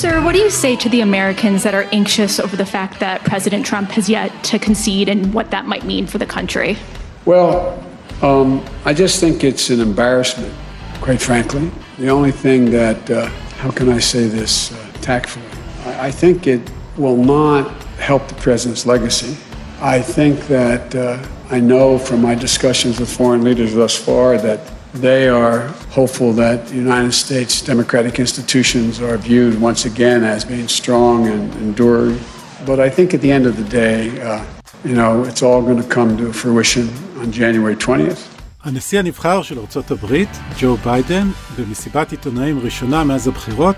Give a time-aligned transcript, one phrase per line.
[0.00, 3.22] Sir, what do you say to the Americans that are anxious over the fact that
[3.22, 6.78] President Trump has yet to concede and what that might mean for the country?
[7.26, 7.78] Well,
[8.22, 10.54] um, I just think it's an embarrassment,
[11.02, 11.70] quite frankly.
[11.98, 13.26] The only thing that, uh,
[13.58, 15.44] how can I say this uh, tactfully?
[15.84, 19.36] I, I, think it will not help the president's legacy.
[19.82, 24.60] I think that uh, I know from my discussions with foreign leaders thus far that
[24.94, 30.68] they are hopeful that the United States democratic institutions are viewed once again as being
[30.68, 32.18] strong and enduring.
[32.66, 34.44] But I think at the end of the day, uh,
[34.84, 36.88] you know, it's all going to come to fruition
[37.20, 38.26] on January 20th.
[38.64, 41.28] הנשיא הנבחר של ארצות הברית, ג'ו ביידן,
[41.58, 43.76] במסיבת עיתונאים ראשונה מאז הבחירות,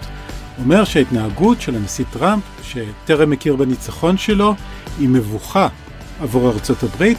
[0.58, 4.54] אומר שההתנהגות של הנשיא טראמפ, שטרם מכיר בניצחון שלו,
[4.98, 5.68] היא מבוכה
[6.20, 7.18] עבור ארצות הברית,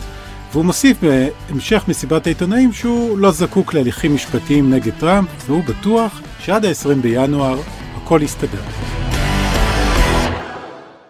[0.54, 6.66] והוא מוסיף בהמשך מסיבת העיתונאים שהוא לא זקוק להליכים משפטיים נגד טראמפ, והוא בטוח שעד
[6.66, 7.60] ה-20 בינואר
[7.96, 8.62] הכל יסתדר.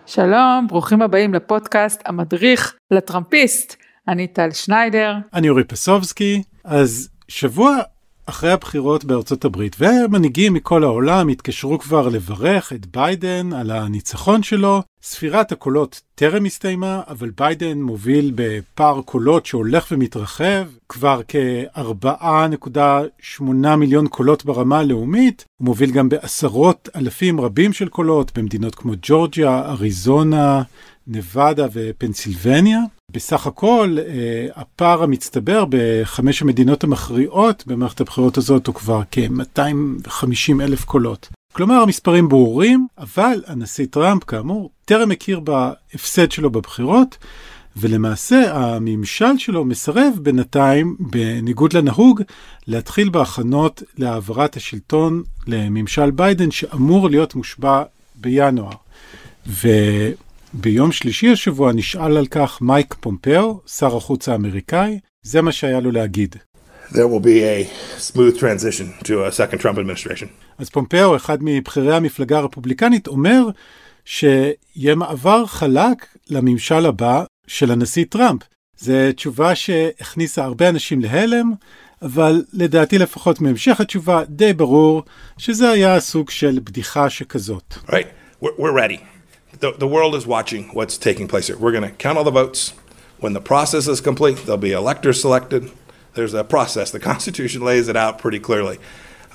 [0.05, 3.75] שלום, ברוכים הבאים לפודקאסט המדריך לטראמפיסט.
[4.07, 5.15] אני טל שניידר.
[5.33, 6.43] אני אורי פסובסקי.
[6.63, 7.77] אז שבוע
[8.25, 14.81] אחרי הבחירות בארצות הברית, ומנהיגים מכל העולם התקשרו כבר לברך את ביידן על הניצחון שלו.
[15.03, 23.43] ספירת הקולות טרם הסתיימה, אבל ביידן מוביל בפער קולות שהולך ומתרחב, כבר כ-4.8
[23.77, 25.45] מיליון קולות ברמה הלאומית.
[25.57, 30.61] הוא מוביל גם בעשרות אלפים רבים של קולות במדינות כמו ג'ורג'יה, אריזונה,
[31.07, 32.79] נבדה ופנסילבניה.
[33.11, 40.85] בסך הכל, אה, הפער המצטבר בחמש המדינות המכריעות במערכת הבחירות הזאת הוא כבר כ-250 אלף
[40.85, 41.29] קולות.
[41.53, 47.17] כלומר, המספרים ברורים, אבל הנשיא טראמפ, כאמור, טרם הכיר בהפסד שלו בבחירות,
[47.77, 52.21] ולמעשה הממשל שלו מסרב בינתיים, בניגוד לנהוג,
[52.67, 57.83] להתחיל בהכנות להעברת השלטון לממשל ביידן, שאמור להיות מושבע
[58.15, 58.71] בינואר.
[59.47, 59.67] ו...
[60.53, 65.91] ביום שלישי השבוע נשאל על כך מייק פומפאו, שר החוץ האמריקאי, זה מה שהיה לו
[65.91, 66.35] להגיד.
[66.89, 67.67] There will be a
[67.99, 70.27] smooth transition to a second Trump administration.
[70.57, 73.43] אז פומפאו, אחד מבכירי המפלגה הרפובליקנית, אומר
[74.05, 78.41] שיהיה מעבר חלק לממשל הבא של הנשיא טראמפ.
[78.77, 81.51] זו תשובה שהכניסה הרבה אנשים להלם,
[82.01, 85.03] אבל לדעתי לפחות מהמשך התשובה די ברור
[85.37, 87.73] שזה היה סוג של בדיחה שכזאת.
[87.87, 87.91] Right,
[88.41, 89.13] we're, we're ready.
[89.62, 91.58] the, the world is watching what's taking place here.
[91.58, 92.74] We're going to count all the votes.
[93.18, 95.70] When the process is complete, there'll be electors selected.
[96.14, 96.90] There's a process.
[96.90, 98.78] The Constitution lays it out pretty clearly.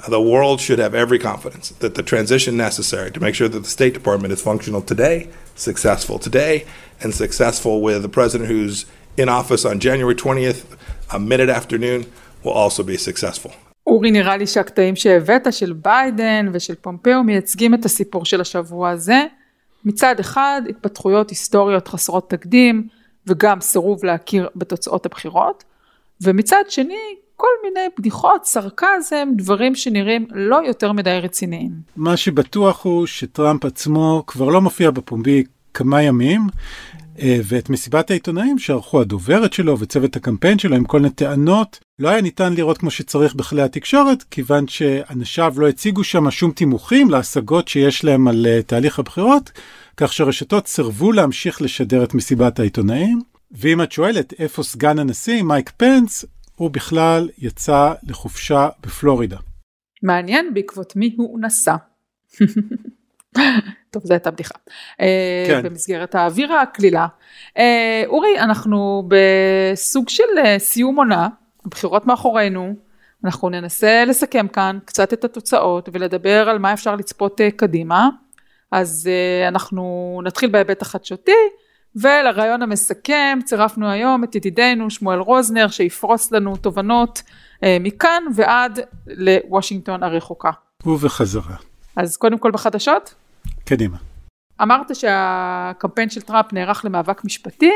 [0.07, 3.69] The world should have every confidence that the transition necessary to make sure that the
[3.69, 6.65] State Department is functional today, successful today,
[7.01, 8.85] and successful with the president who's
[9.17, 10.65] in office on January 20th,
[11.11, 12.05] a minute afternoon,
[12.43, 13.51] will also be successful.
[13.87, 19.25] אורי, נראה לי שהקטעים שהבאת של ביידן ושל פומפאו מייצגים את הסיפור של השבוע הזה.
[19.84, 22.88] מצד אחד התפתחויות היסטוריות חסרות תקדים
[23.26, 25.64] וגם סירוב להכיר בתוצאות הבחירות
[26.20, 31.70] ומצד שני כל מיני בדיחות, סרקזם, דברים שנראים לא יותר מדי רציניים.
[31.96, 35.44] מה שבטוח הוא שטראמפ עצמו כבר לא מופיע בפומבי
[35.74, 36.40] כמה ימים,
[37.44, 42.20] ואת מסיבת העיתונאים שערכו הדוברת שלו וצוות הקמפיין שלו עם כל מיני טענות, לא היה
[42.20, 48.04] ניתן לראות כמו שצריך בכלי התקשורת, כיוון שאנשיו לא הציגו שם שום תימוכים להשגות שיש
[48.04, 49.50] להם על uh, תהליך הבחירות,
[49.96, 53.20] כך שרשתות סירבו להמשיך לשדר את מסיבת העיתונאים.
[53.50, 56.24] ואם את שואלת איפה סגן הנשיא, מייק פנס,
[56.56, 59.38] הוא בכלל יצא לחופשה בפלורידה.
[60.02, 61.76] מעניין בעקבות מי הוא נסע.
[63.90, 64.54] טוב, זו הייתה בדיחה.
[65.00, 65.62] אה, כן.
[65.62, 67.06] במסגרת האווירה הקלילה.
[67.58, 71.28] אה, אורי, אנחנו בסוג של אה, סיום עונה,
[71.66, 72.74] הבחירות מאחורינו,
[73.24, 78.08] אנחנו ננסה לסכם כאן קצת את התוצאות ולדבר על מה אפשר לצפות קדימה.
[78.70, 79.10] אז
[79.48, 81.32] אנחנו נתחיל בהיבט החדשותי,
[81.96, 87.22] ולרעיון המסכם צירפנו היום את ידידנו שמואל רוזנר שיפרוס לנו תובנות
[87.80, 90.50] מכאן ועד לוושינגטון הרחוקה.
[90.86, 91.56] ובחזרה.
[91.96, 93.14] אז קודם כל בחדשות.
[93.68, 93.96] קדימה.
[94.62, 97.72] אמרת שהקמפיין של טראמפ נערך למאבק משפטי,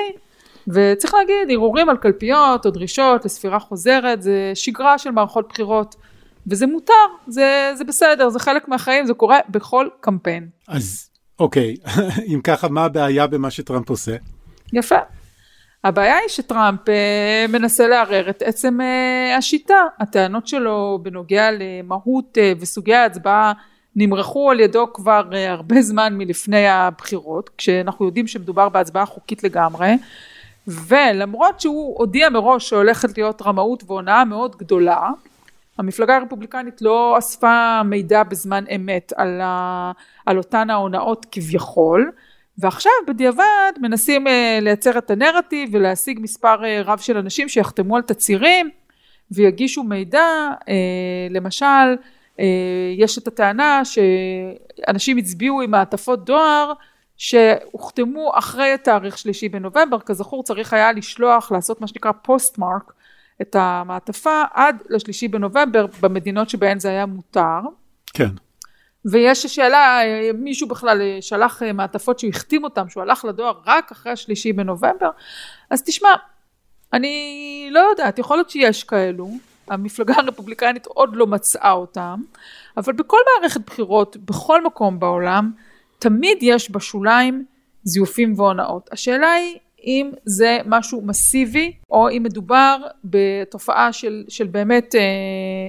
[0.69, 5.95] וצריך להגיד, ערעורים על קלפיות או דרישות לספירה חוזרת, זה שגרה של מערכות בחירות,
[6.47, 6.93] וזה מותר,
[7.27, 10.49] זה, זה בסדר, זה חלק מהחיים, זה קורה בכל קמפיין.
[10.69, 11.77] אז אוקיי,
[12.35, 14.17] אם ככה, מה הבעיה במה שטראמפ עושה?
[14.73, 14.99] יפה.
[15.85, 19.81] הבעיה היא שטראמפ אה, מנסה לערער את עצם אה, השיטה.
[20.01, 23.53] הטענות שלו בנוגע למהות אה, וסוגי ההצבעה
[23.97, 29.93] נמרחו על ידו כבר uh, הרבה זמן מלפני הבחירות, כשאנחנו יודעים שמדובר בהצבעה חוקית לגמרי,
[30.67, 35.11] ולמרות שהוא הודיע מראש שהולכת להיות רמאות והונאה מאוד גדולה,
[35.79, 39.93] המפלגה הרפובליקנית לא אספה מידע בזמן אמת על, ה,
[40.27, 42.11] על אותן ההונאות כביכול,
[42.59, 48.03] ועכשיו בדיעבד מנסים אה, לייצר את הנרטיב ולהשיג מספר אה, רב של אנשים שיחתמו על
[48.03, 48.71] תצהירים
[49.31, 50.75] ויגישו מידע, אה,
[51.31, 51.97] למשל
[52.97, 56.73] יש את הטענה שאנשים הצביעו עם מעטפות דואר
[57.17, 62.93] שהוחתמו אחרי התאריך שלישי בנובמבר, כזכור צריך היה לשלוח, לעשות מה שנקרא פוסט מרק,
[63.43, 67.61] את המעטפה עד לשלישי בנובמבר במדינות שבהן זה היה מותר.
[68.15, 68.31] כן.
[69.05, 70.01] ויש שאלה,
[70.35, 75.11] מישהו בכלל שלח מעטפות שהוא החתים אותם, שהוא הלך לדואר רק אחרי השלישי בנובמבר,
[75.71, 76.09] אז תשמע,
[76.93, 79.29] אני לא יודעת, יכול להיות שיש כאלו,
[79.69, 82.23] המפלגה הרפובליקנית עוד לא מצאה אותם,
[82.77, 85.53] אבל בכל מערכת בחירות, בכל מקום בעולם,
[85.99, 87.45] תמיד יש בשוליים
[87.85, 88.89] זיופים והונאות.
[88.93, 95.01] השאלה היא אם זה משהו מסיבי, או אם מדובר בתופעה של, של באמת, אה,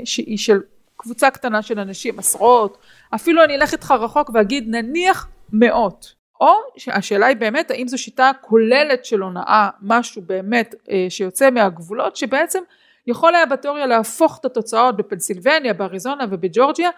[0.05, 0.59] שהיא של
[0.97, 2.77] קבוצה קטנה של אנשים, עשרות,
[3.15, 6.13] אפילו אני אלך איתך רחוק ואגיד נניח מאות.
[6.41, 6.53] או
[6.87, 12.59] השאלה היא באמת האם זו שיטה כוללת של הונאה, משהו באמת אה, שיוצא מהגבולות, שבעצם
[13.07, 16.89] יכול היה בתיאוריה להפוך את התוצאות בפנסילבניה, באריזונה ובג'ורג'יה,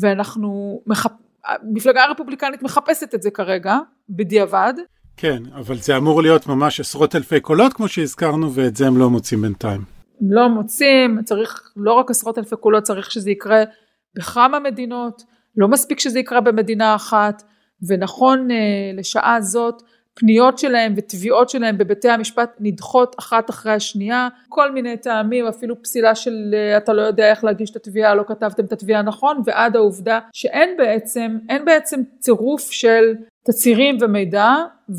[0.00, 1.12] ואנחנו, מחפ...
[1.44, 3.78] המפלגה הרפובליקנית מחפשת את זה כרגע,
[4.10, 4.74] בדיעבד.
[5.16, 9.10] כן, אבל זה אמור להיות ממש עשרות אלפי קולות כמו שהזכרנו, ואת זה הם לא
[9.10, 9.80] מוצאים בינתיים.
[10.20, 13.62] לא מוצאים, צריך לא רק עשרות אלפי קולות, צריך שזה יקרה
[14.14, 15.22] בכמה מדינות,
[15.56, 17.42] לא מספיק שזה יקרה במדינה אחת,
[17.88, 18.56] ונכון אה,
[18.94, 19.82] לשעה זאת
[20.14, 26.14] פניות שלהם ותביעות שלהם בבתי המשפט נדחות אחת אחרי השנייה, כל מיני טעמים, אפילו פסילה
[26.14, 29.76] של אה, אתה לא יודע איך להגיש את התביעה, לא כתבתם את התביעה נכון, ועד
[29.76, 34.54] העובדה שאין בעצם, אין בעצם צירוף של תצהירים ומידע,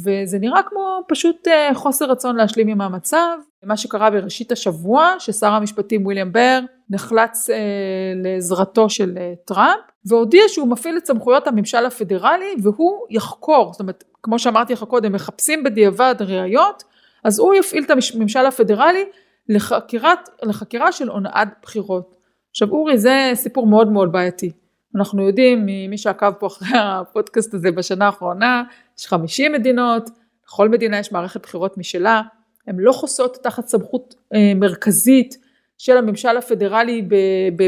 [0.06, 3.38] וזה נראה כמו פשוט אה, חוסר רצון להשלים עם המצב.
[3.64, 6.60] מה שקרה בראשית השבוע, ששר המשפטים וויליאם בר
[6.90, 7.58] נחלץ אה,
[8.16, 14.04] לעזרתו של אה, טראמפ, והודיע שהוא מפעיל את סמכויות הממשל הפדרלי והוא יחקור, זאת אומרת
[14.24, 16.84] כמו שאמרתי לך קודם, מחפשים בדיעבד ראיות,
[17.24, 19.06] אז הוא יפעיל את הממשל הפדרלי
[19.50, 22.16] לחקירת, לחקירה של הונאת בחירות.
[22.52, 24.52] עכשיו אורי זה סיפור מאוד מאוד בעייתי.
[24.96, 28.64] אנחנו יודעים ממי שעקב פה אחרי הפודקאסט הזה בשנה האחרונה,
[29.00, 30.10] יש 50 מדינות,
[30.48, 32.22] לכל מדינה יש מערכת בחירות משלה,
[32.68, 35.38] הן לא חוסות תחת סמכות אה, מרכזית
[35.78, 37.08] של הממשל הפדרלי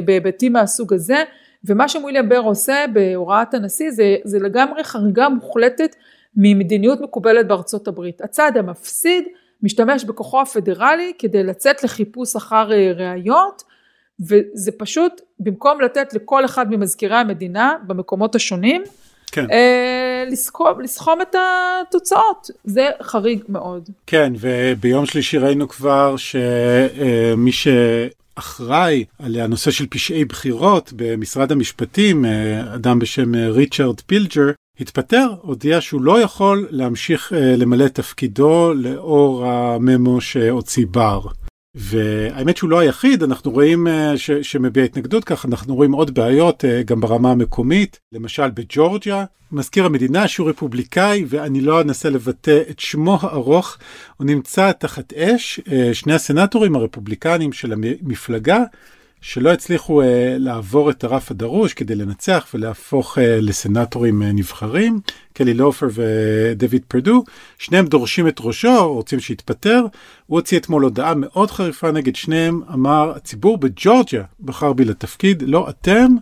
[0.06, 1.24] בהיבטים מהסוג הזה,
[1.66, 5.96] ומה שוויליאם בר עושה בהוראת הנשיא זה, זה לגמרי חריגה מוחלטת
[6.36, 8.22] ממדיניות מקובלת בארצות הברית.
[8.22, 9.24] הצד המפסיד
[9.64, 13.64] משתמש בכוחו הפדרלי כדי לצאת לחיפוש אחר אה, ראיות
[14.20, 18.84] וזה פשוט במקום לתת לכל אחד ממזכירי המדינה במקומות השונים
[19.32, 19.46] כן.
[20.24, 23.90] אה, לסכום, לסכום את התוצאות, זה חריג מאוד.
[24.08, 27.68] כן, וביום שלישי ראינו כבר שמי ש...
[28.36, 35.82] אחראי על הנושא של פשעי בחירות במשרד המשפטים, אה, אדם בשם ריצ'רד פילג'ר, התפטר, הודיע
[35.82, 41.22] שהוא לא יכול להמשיך אה, למלא תפקידו לאור הממו שהוציא בר.
[41.76, 46.66] והאמת שהוא לא היחיד, אנחנו רואים אה, ש, שמביע התנגדות כך, אנחנו רואים עוד בעיות
[46.66, 52.80] אה, גם ברמה המקומית, למשל בג'ורג'יה, מזכיר המדינה שהוא רפובליקאי ואני לא אנסה לבטא את
[52.80, 53.78] שמו הארוך,
[54.18, 55.60] הוא נמצא תחת אש,
[55.94, 58.64] שני הסנטורים הרפובליקנים של המפלגה
[59.26, 60.06] שלא הצליחו uh,
[60.38, 65.00] לעבור את הרף הדרוש כדי לנצח ולהפוך uh, לסנטורים uh, נבחרים,
[65.34, 67.24] קלי לופר ודויד פרדו,
[67.58, 69.86] שניהם דורשים את ראשו, רוצים שיתפטר,
[70.28, 75.70] הוא הוציא אתמול הודעה מאוד חריפה נגד שניהם, אמר הציבור בג'ורג'יה בחר בי לתפקיד, לא
[75.70, 76.16] אתם,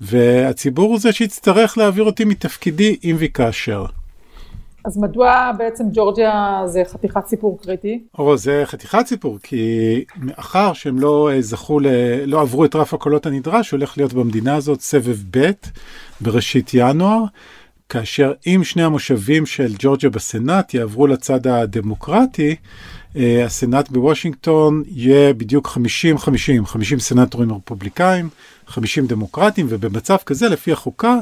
[0.00, 3.86] והציבור הוא זה שיצטרך להעביר אותי מתפקידי אם וכאשר.
[4.84, 8.04] אז מדוע בעצם ג'ורג'יה זה חתיכת סיפור קריטי?
[8.18, 11.86] או, זה חתיכת סיפור, כי מאחר שהם לא אה, זכו, ל...
[12.26, 15.50] לא עברו את רף הקולות הנדרש, הולך להיות במדינה הזאת סבב ב'
[16.20, 17.24] בראשית ינואר,
[17.88, 22.56] כאשר אם שני המושבים של ג'ורג'יה בסנאט יעברו לצד הדמוקרטי,
[23.16, 28.28] אה, הסנאט בוושינגטון יהיה בדיוק 50-50, 50 סנאטורים רפובליקאים,
[28.66, 31.16] 50 דמוקרטים, ובמצב כזה, לפי החוקה,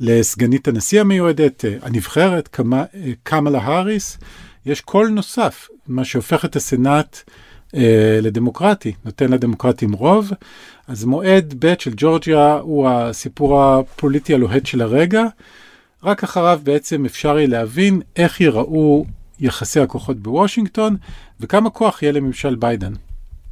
[0.00, 2.84] לסגנית הנשיא המיועדת, אה, הנבחרת, אה,
[3.22, 4.18] קמאלה האריס,
[4.66, 7.20] יש קול נוסף, מה שהופך את הסנאט
[7.74, 10.30] אה, לדמוקרטי, נותן לדמוקרטים רוב.
[10.88, 15.24] אז מועד ב' של ג'ורג'יה הוא הסיפור הפוליטי הלוהט של הרגע.
[16.02, 19.04] רק אחריו בעצם אפשר יהיה להבין איך ייראו
[19.40, 20.96] יחסי הכוחות בוושינגטון
[21.40, 22.92] וכמה כוח יהיה לממשל ביידן.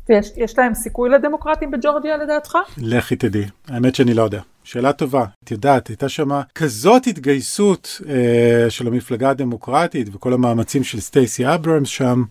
[0.08, 2.58] ויש יש להם סיכוי לדמוקרטים בג'ורג'יה לדעתך?
[2.78, 4.40] לכי תדעי, האמת שאני לא יודע.
[4.64, 5.24] שאלה טובה.
[5.44, 11.88] את יודעת, הייתה שם כזאת התגייסות אה, של המפלגה הדמוקרטית וכל המאמצים של סטייסי אברמס
[11.88, 12.22] שם.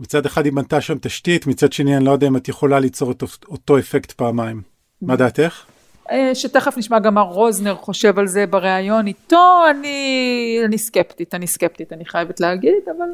[0.00, 3.12] מצד אחד היא בנתה שם תשתית, מצד שני אני לא יודע אם את יכולה ליצור
[3.12, 4.62] את אותו אפקט פעמיים.
[5.02, 5.64] מה דעתך?
[6.10, 11.46] אה, שתכף נשמע גם מה רוזנר חושב על זה בריאיון איתו, אני, אני סקפטית, אני
[11.46, 13.08] סקפטית, אני חייבת להגיד, אבל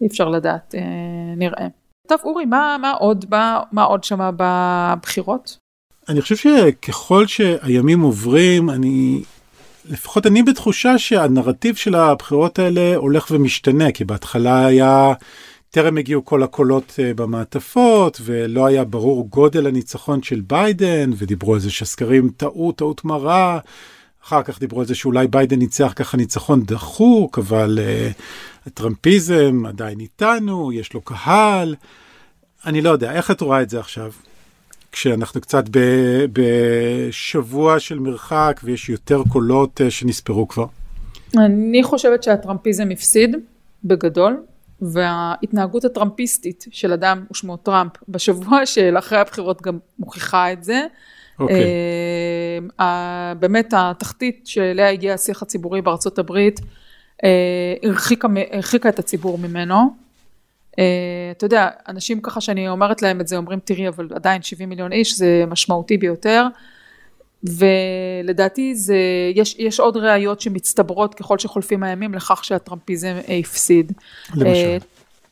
[0.00, 0.80] אי אפשר לדעת, אה,
[1.36, 1.66] נראה.
[2.08, 5.58] טוב, אורי, מה, מה עוד, מה, מה עוד שמה בבחירות?
[6.08, 9.22] אני חושב שככל שהימים עוברים, אני,
[9.90, 15.12] לפחות אני בתחושה שהנרטיב של הבחירות האלה הולך ומשתנה, כי בהתחלה היה...
[15.74, 21.60] טרם הגיעו כל הקולות אה, במעטפות ולא היה ברור גודל הניצחון של ביידן ודיברו על
[21.60, 23.58] זה שהסקרים טעו טעות מרה.
[24.24, 28.22] אחר כך דיברו על זה שאולי ביידן ניצח ככה ניצחון דחוק אבל uh,
[28.66, 31.74] הטראמפיזם עדיין איתנו יש לו קהל.
[32.66, 34.12] אני לא יודע איך את רואה את זה עכשיו
[34.92, 35.78] כשאנחנו קצת ב,
[36.32, 40.66] בשבוע של מרחק ויש יותר קולות uh, שנספרו כבר.
[41.38, 43.36] אני חושבת שהטראמפיזם הפסיד
[43.84, 44.42] בגדול
[44.82, 50.82] וההתנהגות הטראמפיסטית של אדם ושמו טראמפ בשבוע של אחרי הבחירות גם מוכיחה את זה.
[50.82, 51.42] Okay.
[51.42, 51.64] אוקיי.
[52.80, 52.84] Uh,
[53.38, 56.60] באמת התחתית שאליה הגיע השיח הציבורי בארצות הברית
[57.82, 60.02] הרחיקה, הרחיקה את הציבור ממנו.
[60.70, 60.74] Uh,
[61.36, 64.92] אתה יודע, אנשים ככה שאני אומרת להם את זה אומרים תראי אבל עדיין 70 מיליון
[64.92, 66.46] איש זה משמעותי ביותר.
[67.44, 68.96] ולדעתי זה,
[69.34, 73.92] יש, יש עוד ראיות שמצטברות ככל שחולפים הימים לכך שהטראמפיזם הפסיד.
[74.34, 74.46] למשל.
[74.46, 74.76] אה,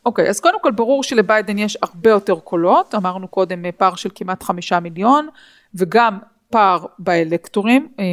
[0.05, 4.43] אוקיי, אז קודם כל ברור שלביידן יש הרבה יותר קולות, אמרנו קודם פער של כמעט
[4.43, 5.27] חמישה מיליון,
[5.75, 6.19] וגם
[6.51, 8.05] פער באלקטורים, אה,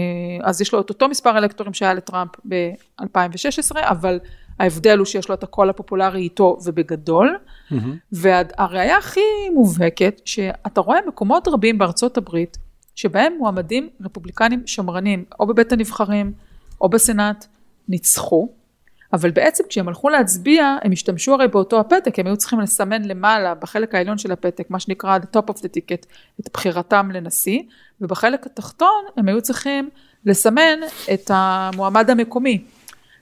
[0.42, 4.18] אז יש לו את אותו מספר אלקטורים שהיה לטראמפ ב-2016, אבל
[4.58, 7.74] ההבדל הוא שיש לו את הקול הפופולרי איתו ובגדול, mm-hmm.
[8.12, 9.20] והראיה הכי
[9.54, 12.58] מובהקת, שאתה רואה מקומות רבים בארצות הברית,
[12.94, 16.32] שבהם מועמדים רפובליקנים שמרנים, או בבית הנבחרים,
[16.80, 17.46] או בסנאט,
[17.88, 18.48] ניצחו,
[19.12, 23.54] אבל בעצם כשהם הלכו להצביע, הם השתמשו הרי באותו הפתק, הם היו צריכים לסמן למעלה,
[23.54, 26.06] בחלק העליון של הפתק, מה שנקרא the top of the ticket,
[26.40, 27.62] את בחירתם לנשיא,
[28.00, 29.90] ובחלק התחתון הם היו צריכים
[30.24, 30.78] לסמן
[31.14, 32.64] את המועמד המקומי.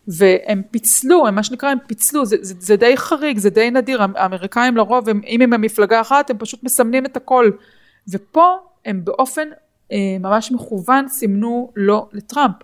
[0.09, 4.02] והם פיצלו, הם מה שנקרא, הם פיצלו, זה, זה, זה די חריג, זה די נדיר,
[4.16, 7.50] האמריקאים לרוב, הם, אם הם במפלגה אחת, הם פשוט מסמנים את הכל.
[8.09, 9.49] ופה הם באופן
[9.93, 12.55] אה, ממש מכוון סימנו לא לטראמפ.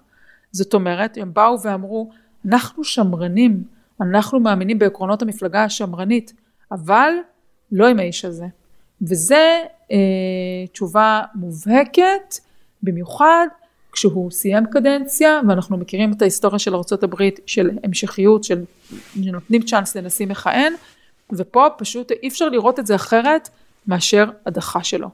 [0.53, 2.11] זאת אומרת, הם באו ואמרו,
[2.49, 3.63] אנחנו שמרנים,
[4.01, 6.33] אנחנו מאמינים בעקרונות המפלגה השמרנית,
[6.73, 7.13] אבל
[7.73, 8.47] לא עם האיש הזה.
[9.03, 9.97] וזה אה,
[10.73, 12.35] תשובה מובהקת,
[12.83, 13.47] במיוחד
[13.93, 18.65] כשהוא סיים קדנציה, ואנחנו מכירים את ההיסטוריה של ארה"ב של המשכיות, של
[19.17, 20.73] נותנים צ'אנס לנשיא מכהן,
[21.33, 23.49] ופה פשוט אי אפשר לראות את זה אחרת
[23.87, 25.09] מאשר הדחה שלו.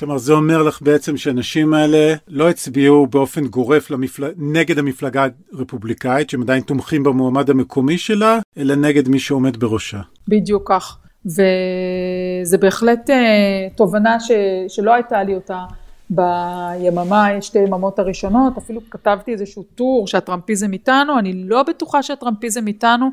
[0.00, 4.24] כלומר, זה אומר לך בעצם שהאנשים האלה לא הצביעו באופן גורף למפל...
[4.36, 10.00] נגד המפלגה הרפובליקאית, שהם עדיין תומכים במועמד המקומי שלה, אלא נגד מי שעומד בראשה.
[10.28, 10.98] בדיוק כך.
[11.26, 14.30] וזה בהחלט אה, תובנה ש...
[14.68, 15.64] שלא הייתה לי אותה
[16.10, 23.10] ביממה, שתי יממות הראשונות, אפילו כתבתי איזשהו טור שהטראמפיזם איתנו, אני לא בטוחה שהטראמפיזם איתנו,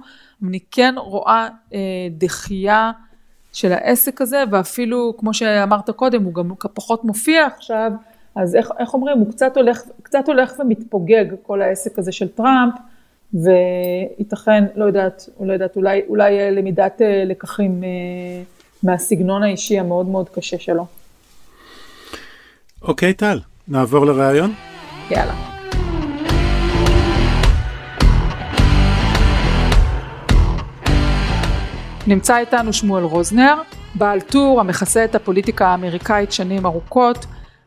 [0.47, 1.79] אני כן רואה אה,
[2.11, 2.91] דחייה
[3.57, 7.91] של העסק הזה, ואפילו, כמו שאמרת קודם, הוא גם פחות מופיע עכשיו,
[8.35, 12.73] אז איך, איך אומרים, הוא קצת הולך, קצת הולך ומתפוגג, כל העסק הזה של טראמפ,
[13.33, 17.89] וייתכן, לא יודעת, לא יודעת, אולי, אולי למידת אה, לקחים אה,
[18.83, 20.85] מהסגנון האישי המאוד מאוד קשה שלו.
[22.81, 24.53] אוקיי, טל, נעבור לראיון?
[25.11, 25.56] יאללה.
[32.07, 33.55] נמצא איתנו שמואל רוזנר,
[33.95, 37.25] בעל טור המכסה את הפוליטיקה האמריקאית שנים ארוכות,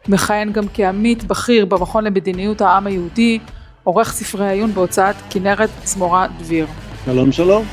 [0.08, 3.38] מכהן גם כעמית בכיר במכון למדיניות העם היהודי,
[3.84, 6.66] עורך ספרי עיון בהוצאת כנרת זמורה דביר.
[7.04, 7.64] שלום שלום.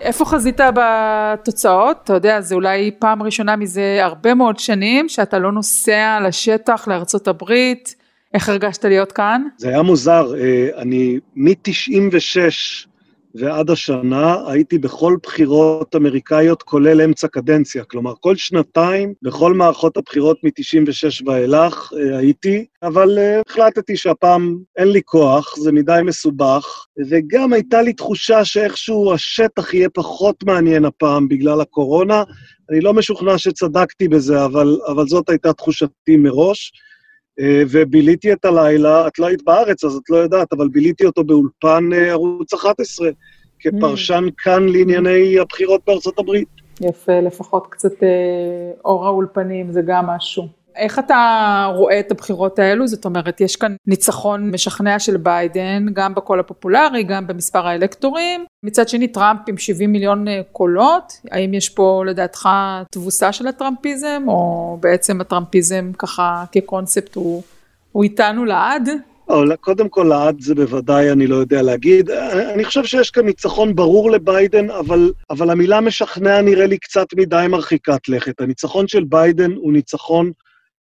[0.00, 1.96] איפה חזית בתוצאות?
[2.04, 7.28] אתה יודע, זה אולי פעם ראשונה מזה הרבה מאוד שנים שאתה לא נוסע לשטח לארצות
[7.28, 7.94] הברית.
[8.34, 9.42] איך הרגשת להיות כאן?
[9.56, 12.86] זה היה מוזר, אה, אני מ-96
[13.34, 17.84] ועד השנה הייתי בכל בחירות אמריקאיות, כולל אמצע קדנציה.
[17.84, 24.88] כלומר, כל שנתיים, בכל מערכות הבחירות מ-96 ואילך אה, הייתי, אבל uh, החלטתי שהפעם אין
[24.88, 31.28] לי כוח, זה מדי מסובך, וגם הייתה לי תחושה שאיכשהו השטח יהיה פחות מעניין הפעם
[31.28, 32.22] בגלל הקורונה.
[32.70, 36.72] אני לא משוכנע שצדקתי בזה, אבל, אבל זאת הייתה תחושתי מראש.
[37.40, 41.24] אה, וביליתי את הלילה, את לא היית בארץ, אז את לא יודעת, אבל ביליתי אותו
[41.24, 43.08] באולפן אה, ערוץ 11,
[43.58, 46.48] כפרשן כאן לענייני הבחירות בארצות הברית.
[46.80, 50.63] יפה, לפחות קצת אה, אור האולפנים, זה גם משהו.
[50.76, 52.86] איך אתה רואה את הבחירות האלו?
[52.86, 58.44] זאת אומרת, יש כאן ניצחון משכנע של ביידן, גם בקול הפופולרי, גם במספר האלקטורים.
[58.62, 61.12] מצד שני, טראמפ עם 70 מיליון אה, קולות.
[61.30, 62.48] האם יש פה לדעתך
[62.90, 67.42] תבוסה של הטראמפיזם, או בעצם הטראמפיזם ככה כקונספט הוא,
[67.92, 68.88] הוא איתנו לעד?
[69.28, 72.10] לא, קודם כל, לעד זה בוודאי אני לא יודע להגיד.
[72.54, 77.46] אני חושב שיש כאן ניצחון ברור לביידן, אבל, אבל המילה משכנע נראה לי קצת מדי
[77.48, 78.40] מרחיקת לכת.
[78.40, 80.30] הניצחון של ביידן הוא ניצחון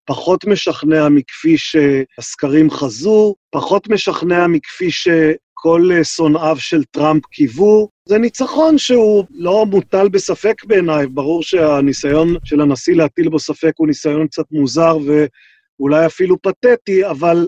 [0.05, 7.89] פחות משכנע מכפי שהסקרים חזו, פחות משכנע מכפי שכל שונאיו של טראמפ קיוו.
[8.09, 13.87] זה ניצחון שהוא לא מוטל בספק בעיניי, ברור שהניסיון של הנשיא להטיל בו ספק הוא
[13.87, 17.47] ניסיון קצת מוזר ואולי אפילו פתטי, אבל...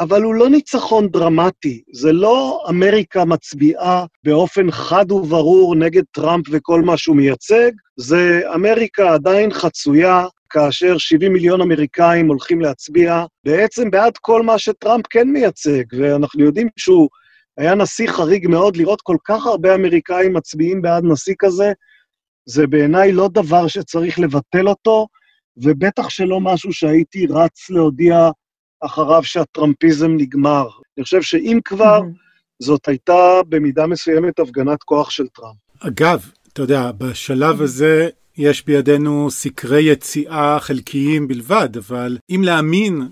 [0.00, 1.82] אבל הוא לא ניצחון דרמטי.
[1.92, 9.14] זה לא אמריקה מצביעה באופן חד וברור נגד טראמפ וכל מה שהוא מייצג, זה אמריקה
[9.14, 15.82] עדיין חצויה, כאשר 70 מיליון אמריקאים הולכים להצביע בעצם בעד כל מה שטראמפ כן מייצג,
[15.98, 17.08] ואנחנו יודעים שהוא
[17.58, 21.72] היה נשיא חריג מאוד, לראות כל כך הרבה אמריקאים מצביעים בעד נשיא כזה,
[22.48, 25.06] זה בעיניי לא דבר שצריך לבטל אותו,
[25.56, 28.30] ובטח שלא משהו שהייתי רץ להודיע
[28.80, 30.68] אחריו שהטראמפיזם נגמר.
[30.96, 32.00] אני חושב שאם כבר,
[32.62, 35.56] זאת הייתה במידה מסוימת הפגנת כוח של טראמפ.
[35.80, 38.08] אגב, אתה יודע, בשלב הזה
[38.40, 43.08] יש בידינו סקרי יציאה חלקיים בלבד, אבל אם להאמין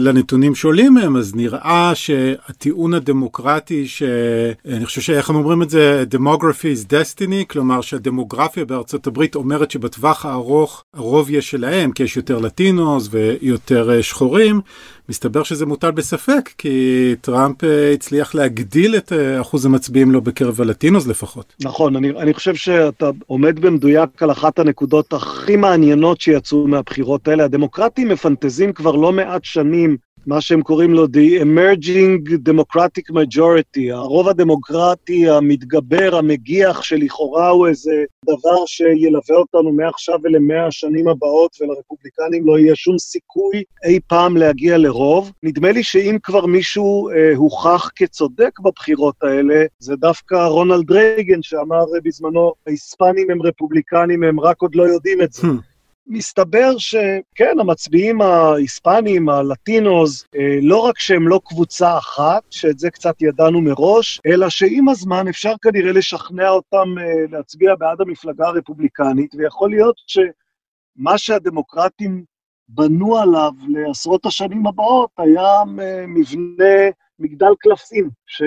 [0.00, 6.76] לנתונים שעולים מהם, אז נראה שהטיעון הדמוקרטי, שאני חושב שאיך הם אומרים את זה, demography
[6.76, 12.38] is destiny, כלומר שהדמוגרפיה בארצות הברית אומרת שבטווח הארוך הרוב יהיה שלהם, כי יש יותר
[12.38, 14.60] לטינוס ויותר אה, שחורים.
[15.08, 20.60] מסתבר שזה מוטל בספק, כי טראמפ אה, הצליח להגדיל את אה, אחוז המצביעים לו בקרב
[20.60, 21.54] הלטינוס לפחות.
[21.64, 27.44] נכון, אני, אני חושב שאתה עומד במדויק על אחת הנקודות הכי מעניינות שיצאו מהבחירות האלה.
[27.44, 29.96] הדמוקרטים מפנטזים כבר לא מעט שנים
[30.28, 38.04] מה שהם קוראים לו The Emerging Democratic Majority, הרוב הדמוקרטי המתגבר, המגיח, שלכאורה הוא איזה
[38.24, 44.78] דבר שילווה אותנו מעכשיו ולמאה השנים הבאות, ולרפובליקנים לא יהיה שום סיכוי אי פעם להגיע
[44.78, 45.32] לרוב.
[45.42, 51.84] נדמה לי שאם כבר מישהו אה, הוכח כצודק בבחירות האלה, זה דווקא רונלד רייגן, שאמר
[52.04, 55.42] בזמנו, ההיספנים הם רפובליקנים, הם רק עוד לא יודעים את זה.
[55.42, 55.67] Hmm.
[56.08, 63.22] מסתבר שכן, המצביעים ההיספנים, הלטינוז, אה, לא רק שהם לא קבוצה אחת, שאת זה קצת
[63.22, 69.70] ידענו מראש, אלא שעם הזמן אפשר כנראה לשכנע אותם אה, להצביע בעד המפלגה הרפובליקנית, ויכול
[69.70, 72.24] להיות שמה שהדמוקרטים
[72.68, 78.42] בנו עליו לעשרות השנים הבאות היה אה, מבנה, מגדל קלפים, ש...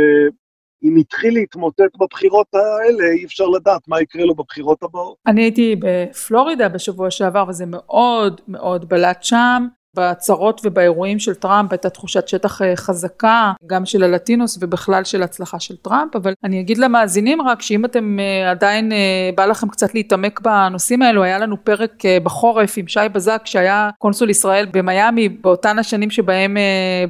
[0.84, 5.16] אם התחיל להתמוטט בבחירות האלה, אי אפשר לדעת מה יקרה לו בבחירות הבאות.
[5.28, 9.68] אני הייתי בפלורידה בשבוע שעבר, וזה מאוד מאוד בלט שם.
[9.96, 15.60] בהצהרות ובאירועים של טראמפ הייתה תחושת שטח אה, חזקה גם של הלטינוס ובכלל של הצלחה
[15.60, 19.94] של טראמפ אבל אני אגיד למאזינים רק שאם אתם אה, עדיין אה, בא לכם קצת
[19.94, 25.80] להתעמק בנושאים האלו היה לנו פרק בחורף עם שי בזק שהיה קונסול ישראל במיאמי באותן
[25.80, 26.58] השנים שבהם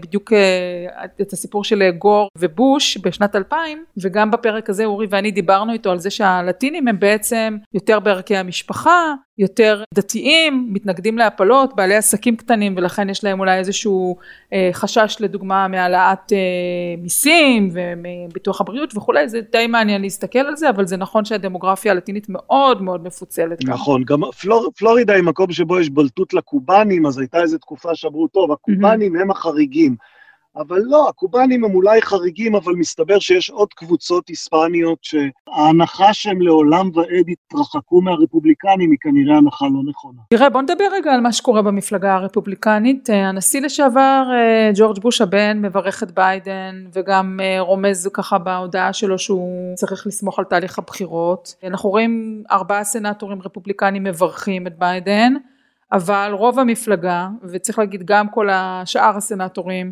[0.02, 0.34] בדיוק
[1.22, 6.00] את הסיפור של גור ובוש בשנת 2000 וגם בפרק הזה אורי ואני דיברנו איתו על
[6.00, 13.10] זה שהלטינים הם בעצם יותר בערכי המשפחה יותר דתיים, מתנגדים להפלות, בעלי עסקים קטנים ולכן
[13.10, 14.18] יש להם אולי איזשהו
[14.54, 16.38] אה, חשש לדוגמה מהעלאת אה,
[17.02, 22.26] מיסים ומביטוח הבריאות וכולי, זה די מעניין להסתכל על זה, אבל זה נכון שהדמוגרפיה הלטינית
[22.30, 23.66] מאוד מאוד מפוצלת.
[23.66, 28.28] נכון, גם פלור, פלורידה היא מקום שבו יש בולטות לקובנים, אז הייתה איזו תקופה שאמרו,
[28.28, 29.22] טוב, הקובנים mm-hmm.
[29.22, 29.96] הם החריגים.
[30.58, 36.90] אבל לא, הקובנים הם אולי חריגים, אבל מסתבר שיש עוד קבוצות היספניות שההנחה שהם לעולם
[36.94, 40.22] ועד יתרחקו מהרפובליקנים היא כנראה הנחה לא נכונה.
[40.30, 43.10] תראה, בוא נדבר רגע על מה שקורה במפלגה הרפובליקנית.
[43.10, 48.94] אה, הנשיא לשעבר אה, ג'ורג' בוש הבן מברך את ביידן וגם אה, רומז ככה בהודעה
[48.94, 51.56] שלו שהוא צריך לסמוך על תהליך הבחירות.
[51.64, 55.34] אנחנו רואים ארבעה סנטורים רפובליקנים מברכים את ביידן,
[55.92, 59.92] אבל רוב המפלגה, וצריך להגיד גם כל השאר הסנטורים,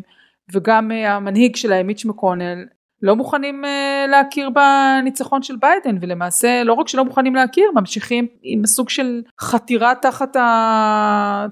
[0.52, 2.64] וגם אה, המנהיג שלהם מיץ' מקונל
[3.02, 8.66] לא מוכנים אה, להכיר בניצחון של ביידן ולמעשה לא רק שלא מוכנים להכיר ממשיכים עם
[8.66, 10.36] סוג של חתירה תחת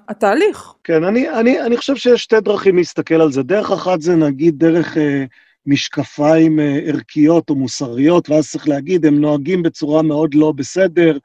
[0.09, 0.73] התהליך.
[0.85, 4.59] כן אני, אני, אני חושב שיש שתי דרכים להסתכל על זה דרך אחת זה נגיד
[4.59, 5.25] דרך אה,
[5.67, 11.19] משקפיים ערכיות או מוסריות ואז צריך להגיד הם נוהגים בצורה מאוד לא בסדר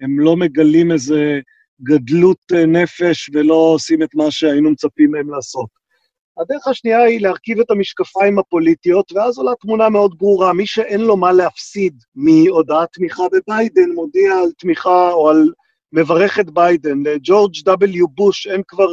[0.00, 1.40] הם לא מגלים איזה
[1.82, 5.85] גדלות נפש ולא עושים את מה שהיינו מצפים מהם לעשות.
[6.38, 11.16] הדרך השנייה היא להרכיב את המשקפיים הפוליטיות, ואז עולה תמונה מאוד ברורה, מי שאין לו
[11.16, 15.52] מה להפסיד מהודעת תמיכה בביידן, מודיע על תמיכה או על
[15.92, 17.02] מברך את ביידן.
[17.04, 18.06] לג'ורג' W.
[18.14, 18.88] בוש אין כבר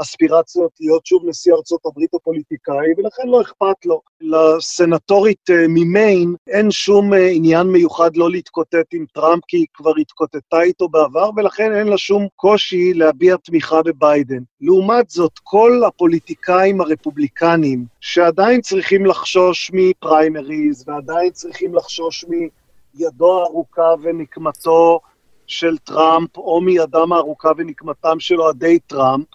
[0.00, 4.00] אספירציות להיות שוב נשיא ארצות הברית הפוליטיקאי, ולכן לא אכפת לו.
[4.20, 9.92] לסנטורית אה, ממיין אין שום אה, עניין מיוחד לא להתקוטט עם טראמפ, כי היא כבר
[10.00, 14.42] התקוטטה איתו בעבר, ולכן אין לה שום קושי להביע תמיכה בביידן.
[14.60, 25.00] לעומת זאת, כל הפוליטיקאים הרפובליקנים, שעדיין צריכים לחשוש מפריימריז, ועדיין צריכים לחשוש מידו הארוכה ונקמתו
[25.46, 29.26] של טראמפ, או מידם הארוכה ונקמתם של אוהדי טראמפ,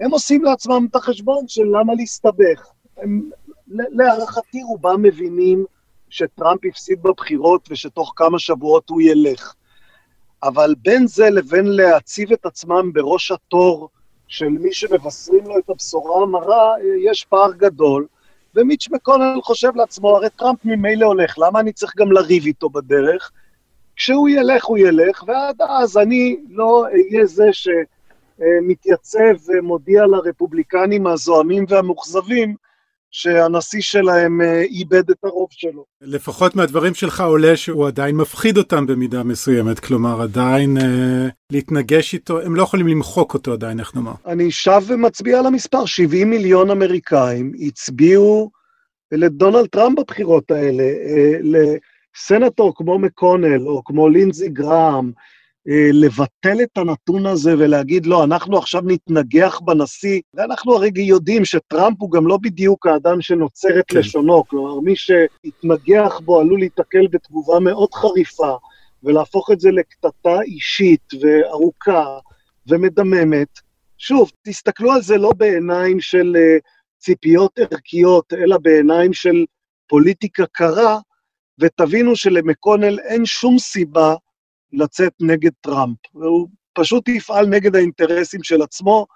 [0.00, 2.70] הם עושים לעצמם את החשבון של למה להסתבך.
[2.96, 3.30] הם,
[3.68, 5.64] להערכתי רובם מבינים
[6.10, 9.54] שטראמפ הפסיד בבחירות ושתוך כמה שבועות הוא ילך.
[10.42, 13.88] אבל בין זה לבין להציב את עצמם בראש התור
[14.28, 18.06] של מי שמבשרים לו את הבשורה המרה, יש פער גדול.
[18.54, 23.30] ומיץ' מקונל חושב לעצמו, הרי טראמפ ממילא הולך, למה אני צריך גם לריב איתו בדרך?
[23.96, 27.68] כשהוא ילך, הוא ילך, ועד אז אני לא אהיה זה ש...
[28.42, 32.54] אה, מתייצב ומודיע לרפובליקנים הזועמים והמאוכזבים
[33.10, 35.84] שהנשיא שלהם אה, איבד את הרוב שלו.
[36.00, 42.40] לפחות מהדברים שלך עולה שהוא עדיין מפחיד אותם במידה מסוימת, כלומר עדיין אה, להתנגש איתו,
[42.40, 44.12] הם לא יכולים למחוק אותו עדיין, איך נאמר.
[44.26, 48.50] אני שב ומצביע על המספר, 70 מיליון אמריקאים הצביעו
[49.12, 55.10] לדונלד טראמפ בבחירות האלה, אה, לסנטור כמו מקונל או כמו לינזי גראם,
[55.92, 62.10] לבטל את הנתון הזה ולהגיד, לא, אנחנו עכשיו נתנגח בנשיא, ואנחנו הרי יודעים שטראמפ הוא
[62.10, 63.98] גם לא בדיוק האדם שנוצר את כן.
[63.98, 68.56] לשונו, כלומר, מי שיתנגח בו עלול להיתקל בתגובה מאוד חריפה,
[69.02, 72.18] ולהפוך את זה לקטטה אישית וארוכה
[72.68, 73.48] ומדממת.
[73.98, 76.60] שוב, תסתכלו על זה לא בעיניים של uh,
[76.98, 79.44] ציפיות ערכיות, אלא בעיניים של
[79.86, 80.98] פוליטיקה קרה,
[81.58, 84.14] ותבינו שלמקונל אין שום סיבה
[84.72, 89.06] לצאת נגד טראמפ, והוא פשוט יפעל נגד האינטרסים של עצמו,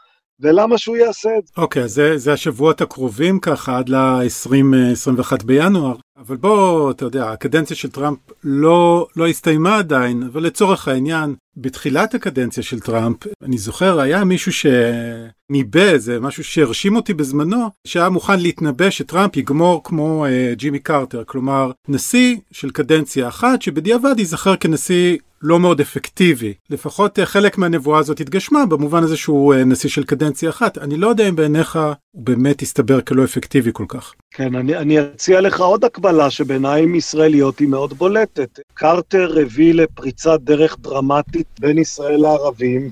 [0.40, 1.52] ולמה שהוא יעשה את זה?
[1.56, 7.90] אוקיי, זה, זה השבועות הקרובים ככה עד ל-20-21 בינואר, אבל בוא, אתה יודע, הקדנציה של
[7.90, 14.24] טראמפ לא, לא הסתיימה עדיין, אבל לצורך העניין, בתחילת הקדנציה של טראמפ, אני זוכר, היה
[14.24, 20.78] מישהו שניבא, זה משהו שהרשים אותי בזמנו, שהיה מוכן להתנבא שטראמפ יגמור כמו uh, ג'ימי
[20.78, 26.54] קרטר, כלומר, נשיא של קדנציה אחת, שבדיעבד ייזכר כנשיא לא מאוד אפקטיבי.
[26.70, 30.78] לפחות uh, חלק מהנבואה הזאת התגשמה, במובן הזה שהוא uh, נשיא של קדנציה אחת.
[30.78, 34.14] אני לא יודע אם בעיניך הוא באמת הסתבר כלא אפקטיבי כל כך.
[34.30, 38.60] כן, אני, אני אציע לך עוד הקבלה שבעיניים ישראליות היא מאוד בולטת.
[38.74, 42.90] קרטר הביא לפריצת דרך דרמטית בין ישראל לערבים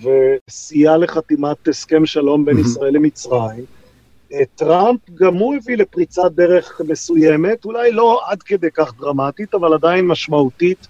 [0.48, 3.64] וסייע לחתימת הסכם שלום בין ישראל למצרים.
[4.32, 9.74] אה, טראמפ גם הוא הביא לפריצת דרך מסוימת, אולי לא עד כדי כך דרמטית, אבל
[9.74, 10.88] עדיין משמעותית,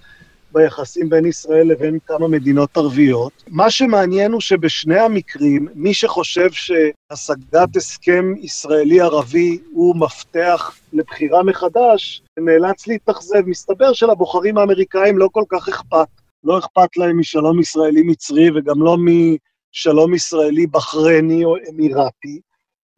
[0.59, 3.33] ביחסים בין ישראל לבין כמה מדינות ערביות.
[3.49, 12.87] מה שמעניין הוא שבשני המקרים, מי שחושב שהשגת הסכם ישראלי-ערבי הוא מפתח לבחירה מחדש, נאלץ
[12.87, 13.43] להתאכזב.
[13.47, 16.09] מסתבר שלבוחרים האמריקאים לא כל כך אכפת.
[16.45, 22.41] לא אכפת להם משלום ישראלי-מצרי וגם לא משלום ישראלי-בחרני או אמירתי,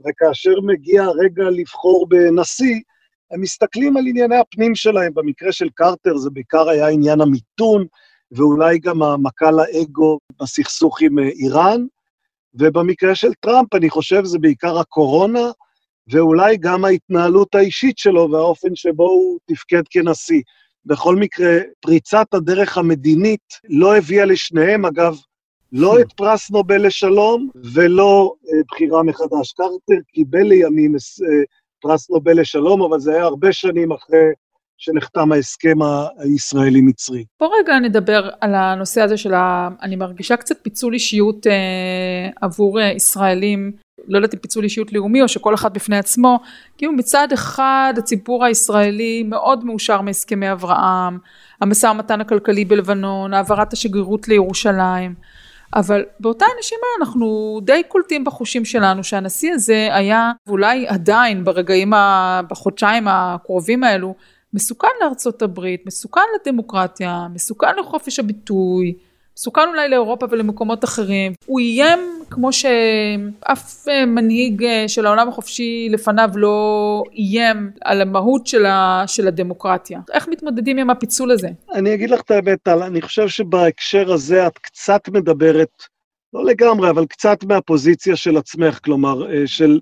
[0.06, 2.80] וכאשר מגיע הרגע לבחור בנשיא,
[3.30, 5.14] הם מסתכלים על ענייני הפנים שלהם.
[5.14, 7.86] במקרה של קרטר זה בעיקר היה עניין המיתון,
[8.32, 11.86] ואולי גם המכה לאגו בסכסוך עם אה, איראן,
[12.54, 15.50] ובמקרה של טראמפ אני חושב זה בעיקר הקורונה,
[16.08, 20.42] ואולי גם ההתנהלות האישית שלו והאופן שבו הוא תפקד כנשיא.
[20.86, 25.16] בכל מקרה, פריצת הדרך המדינית לא הביאה לשניהם, אגב,
[25.72, 29.52] לא את פרס נובל לשלום ולא אה, בחירה מחדש.
[29.52, 31.42] קרטר קיבל לימים אה,
[31.80, 34.26] פרס נובל לשלום, אבל זה היה הרבה שנים אחרי
[34.78, 35.76] שנחתם ההסכם
[36.18, 37.24] הישראלי-מצרי.
[37.40, 39.68] בוא רגע נדבר על הנושא הזה של ה...
[39.82, 43.72] אני מרגישה קצת פיצול אישיות אה, עבור אה, ישראלים,
[44.08, 46.38] לא יודעת אם פיצול אישיות לאומי או שכל אחד בפני עצמו,
[46.78, 51.18] כאילו מצד אחד הציבור הישראלי מאוד מאושר מהסכמי אברהם,
[51.60, 55.14] המשא ומתן הכלכלי בלבנון, העברת השגרירות לירושלים.
[55.74, 62.40] אבל באותה נשימה אנחנו די קולטים בחושים שלנו שהנשיא הזה היה, ואולי עדיין ברגעים, ה...
[62.50, 64.14] בחודשיים הקרובים האלו,
[64.54, 68.94] מסוכן לארצות הברית, מסוכן לדמוקרטיה, מסוכן לחופש הביטוי,
[69.40, 71.32] מסוכן אולי לאירופה ולמקומות אחרים.
[71.46, 71.98] הוא איים
[72.30, 80.00] כמו שאף מנהיג של העולם החופשי לפניו לא איים על המהות של, ה, של הדמוקרטיה.
[80.12, 81.48] איך מתמודדים עם הפיצול הזה?
[81.74, 85.82] אני אגיד לך את האמת, טל, אני חושב שבהקשר הזה את קצת מדברת,
[86.32, 89.78] לא לגמרי, אבל קצת מהפוזיציה של עצמך, כלומר, של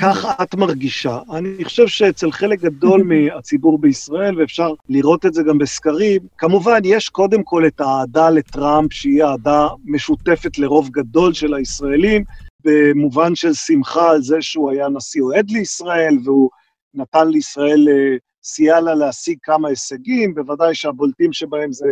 [0.00, 1.18] כך את מרגישה.
[1.32, 7.08] אני חושב שאצל חלק גדול מהציבור בישראל, ואפשר לראות את זה גם בסקרים, כמובן, יש
[7.08, 12.24] קודם כל את האהדה לטראמפ, שהיא אהדה משותפת לרוב גדול של הישראלים,
[12.64, 16.50] במובן של שמחה על זה שהוא היה נשיא אוהד לישראל, והוא
[16.94, 21.86] נתן לישראל, אה, סייע לה להשיג כמה הישגים, בוודאי שהבולטים שבהם זה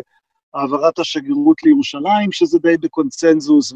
[0.54, 3.72] העברת השגרירות לירושלים, שזה די בקונצנזוס,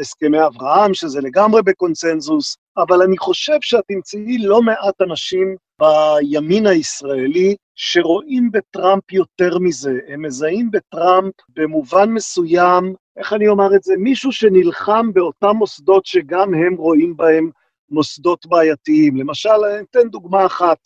[0.00, 7.56] והסכמי אברהם, שזה לגמרי בקונצנזוס, אבל אני חושב שאת תמצאי לא מעט אנשים בימין הישראלי
[7.74, 9.98] שרואים בטראמפ יותר מזה.
[10.08, 16.54] הם מזהים בטראמפ במובן מסוים, איך אני אומר את זה, מישהו שנלחם באותם מוסדות שגם
[16.54, 17.50] הם רואים בהם
[17.90, 19.16] מוסדות בעייתיים.
[19.16, 20.78] למשל, אני אתן דוגמה אחת,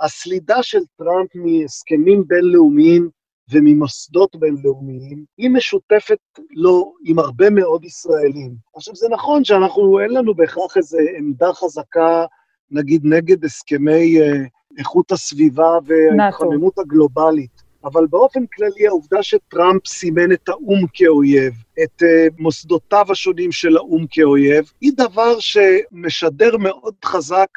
[0.00, 3.10] הסלידה של טראמפ מהסכמים בינלאומיים
[3.50, 6.18] וממוסדות בינלאומיים, היא משותפת
[6.50, 8.54] לו עם הרבה מאוד ישראלים.
[8.76, 12.24] עכשיו, זה נכון שאנחנו, אין לנו בהכרח איזו עמדה חזקה,
[12.70, 14.44] נגיד, נגד הסכמי אה,
[14.78, 21.54] איכות הסביבה וההתחממות הגלובלית, אבל באופן כללי העובדה שטראמפ סימן את האו"ם כאויב,
[21.84, 27.48] את uh, מוסדותיו השונים של האו"ם כאויב, היא דבר שמשדר מאוד חזק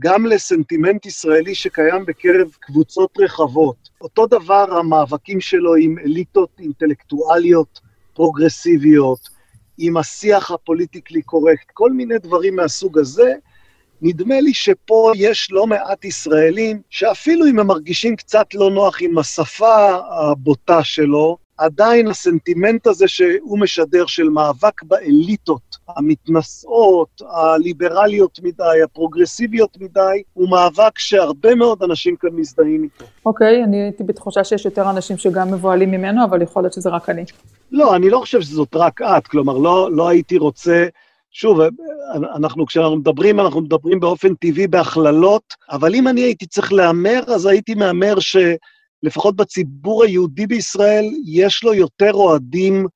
[0.00, 3.76] גם לסנטימנט ישראלי שקיים בקרב קבוצות רחבות.
[4.00, 7.80] אותו דבר המאבקים שלו עם אליטות אינטלקטואליות
[8.14, 9.28] פרוגרסיביות,
[9.78, 13.34] עם השיח הפוליטיקלי קורקט, כל מיני דברים מהסוג הזה.
[14.02, 19.18] נדמה לי שפה יש לא מעט ישראלים שאפילו אם הם מרגישים קצת לא נוח עם
[19.18, 29.76] השפה הבוטה שלו, עדיין הסנטימנט הזה שהוא משדר של מאבק באליטות המתנשאות, הליברליות מדי, הפרוגרסיביות
[29.80, 33.04] מדי, הוא מאבק שהרבה מאוד אנשים כאן מזדהים איתו.
[33.26, 36.90] אוקיי, okay, אני הייתי בתחושה שיש יותר אנשים שגם מבוהלים ממנו, אבל יכול להיות שזה
[36.90, 37.24] רק אני.
[37.72, 40.86] לא, אני לא חושב שזאת רק את, כלומר, לא, לא הייתי רוצה...
[41.30, 41.60] שוב,
[42.34, 47.46] אנחנו, כשאנחנו מדברים, אנחנו מדברים באופן טבעי בהכללות, אבל אם אני הייתי צריך להמר, אז
[47.46, 48.36] הייתי מהמר ש...
[49.04, 52.86] לפחות בציבור היהודי בישראל, יש לו יותר אוהדים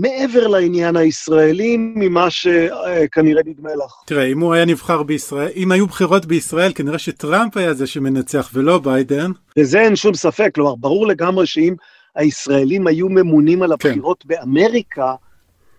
[0.00, 3.92] מעבר לעניין הישראלי ממה שכנראה נדמה לך.
[4.06, 8.50] תראה, אם הוא היה נבחר בישראל, אם היו בחירות בישראל, כנראה שטראמפ היה זה שמנצח
[8.54, 9.30] ולא ביידן.
[9.56, 11.74] לזה אין שום ספק, כלומר, ברור לגמרי שאם
[12.14, 13.88] הישראלים היו ממונים על כן.
[13.88, 14.28] הבחירות כן.
[14.28, 15.14] באמריקה,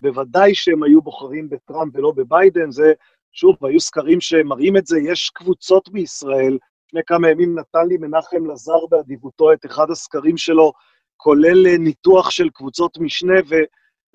[0.01, 2.93] בוודאי שהם היו בוחרים בטראמפ ולא בביידן, זה,
[3.31, 6.57] שוב, היו סקרים שמראים את זה, יש קבוצות בישראל
[6.87, 10.71] לפני כמה ימים נתן לי מנחם לזר באדיבותו את אחד הסקרים שלו,
[11.17, 13.33] כולל אה, ניתוח של קבוצות משנה,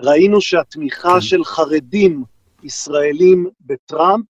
[0.01, 1.21] וראינו שהתמיכה כן.
[1.21, 2.25] של חרדים
[2.63, 4.25] ישראלים בטראמפ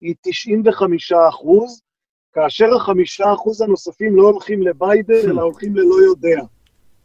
[0.00, 1.82] היא 95 אחוז,
[2.32, 5.30] כאשר החמישה אחוז הנוספים לא הולכים לביידן.
[5.30, 6.40] אלא הולכים ללא יודע.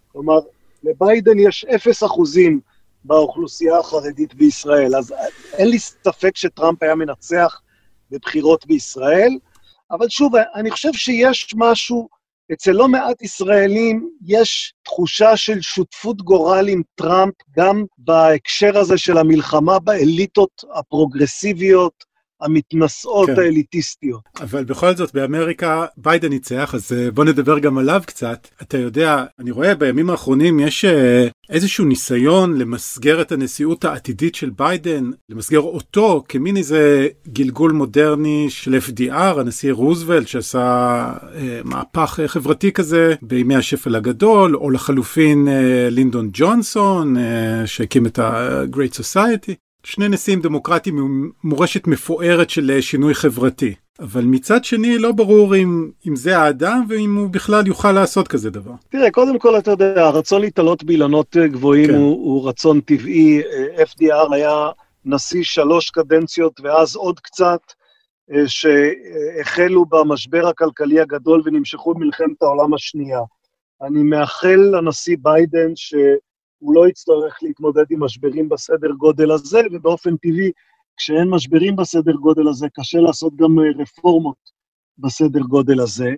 [0.07, 0.39] כלומר,
[0.83, 2.59] לביידן יש אפס אחוזים
[3.03, 4.95] באוכלוסייה החרדית בישראל.
[4.95, 5.13] אז
[5.53, 7.61] אין לי ספק שטראמפ היה מנצח
[8.11, 9.37] בבחירות בישראל,
[9.91, 12.09] אבל שוב, אני חושב שיש משהו,
[12.53, 19.17] אצל לא מעט ישראלים יש תחושה של שותפות גורל עם טראמפ, גם בהקשר הזה של
[19.17, 22.12] המלחמה באליטות הפרוגרסיביות,
[22.43, 23.39] המתנשאות כן.
[23.39, 24.21] האליטיסטיות.
[24.41, 28.47] אבל בכל זאת, באמריקה ביידן ניצח, אז אה, בוא נדבר גם עליו קצת.
[28.61, 34.49] אתה יודע, אני רואה בימים האחרונים יש אה, איזשהו ניסיון למסגר את הנשיאות העתידית של
[34.49, 40.59] ביידן, למסגר אותו כמין איזה גלגול מודרני של FDR, הנשיא רוזוולט שעשה
[41.35, 48.19] אה, מהפך חברתי כזה בימי השפל הגדול, או לחלופין אה, לינדון ג'ונסון אה, שהקים את
[48.19, 49.53] ה-Great Society.
[49.85, 53.75] שני נשיאים דמוקרטיים עם מורשת מפוארת של אה, שינוי חברתי.
[53.99, 58.49] אבל מצד שני לא ברור אם, אם זה האדם ואם הוא בכלל יוכל לעשות כזה
[58.49, 58.71] דבר.
[58.89, 61.95] תראה, קודם כל אתה יודע, הרצון להתעלות באילנות אה, גבוהים כן.
[61.95, 63.41] הוא, הוא רצון טבעי.
[63.41, 64.69] אה, FDR היה
[65.05, 67.59] נשיא שלוש קדנציות ואז עוד קצת,
[68.45, 73.19] שהחלו במשבר הכלכלי הגדול ונמשכו במלחמת העולם השנייה.
[73.81, 75.95] אני מאחל לנשיא ביידן ש...
[76.63, 80.51] הוא לא יצטרך להתמודד עם משברים בסדר גודל הזה, ובאופן טבעי,
[80.97, 84.37] כשאין משברים בסדר גודל הזה, קשה לעשות גם אה, רפורמות
[84.97, 86.09] בסדר גודל הזה.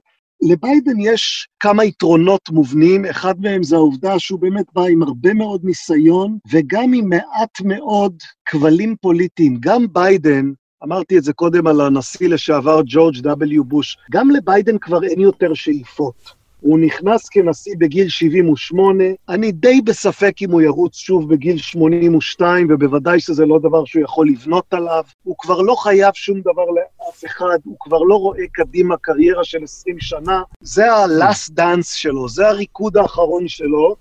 [0.41, 5.61] לביידן יש כמה יתרונות מובנים, אחד מהם זה העובדה שהוא באמת בא עם הרבה מאוד
[5.63, 9.57] ניסיון, וגם עם מעט מאוד כבלים פוליטיים.
[9.59, 10.51] גם ביידן,
[10.83, 13.63] אמרתי את זה קודם על הנשיא לשעבר ג'ורג' W.
[13.63, 16.44] בוש, גם לביידן כבר אין יותר שאיפות.
[16.65, 23.19] הוא נכנס כנשיא בגיל 78, אני די בספק אם הוא ירוץ שוב בגיל 82, ובוודאי
[23.19, 25.03] שזה לא דבר שהוא יכול לבנות עליו.
[25.23, 29.63] הוא כבר לא חייב שום דבר לאף אחד, הוא כבר לא רואה קדימה קריירה של
[29.63, 30.41] 20 שנה.
[30.61, 33.95] זה ה-last dance שלו, זה הריקוד האחרון שלו,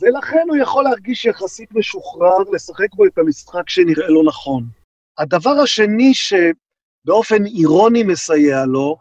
[0.00, 4.64] ולכן הוא יכול להרגיש יחסית משוחרר, לשחק בו את המשחק שנראה לו נכון.
[5.18, 6.34] הדבר השני ש...
[7.06, 8.96] באופן אירוני מסייע לו,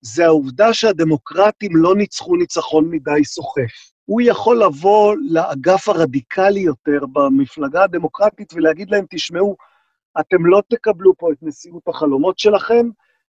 [0.00, 3.90] זה העובדה שהדמוקרטים לא ניצחו ניצחון מדי סוחף.
[4.04, 9.56] הוא יכול לבוא לאגף הרדיקלי יותר במפלגה הדמוקרטית ולהגיד להם, תשמעו,
[10.20, 12.88] אתם לא תקבלו פה את נשיאות החלומות שלכם,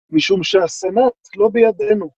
[0.10, 2.10] משום שהסנאט לא בידינו.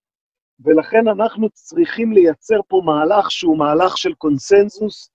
[0.66, 5.10] ולכן אנחנו צריכים לייצר פה מהלך שהוא מהלך של קונסנזוס,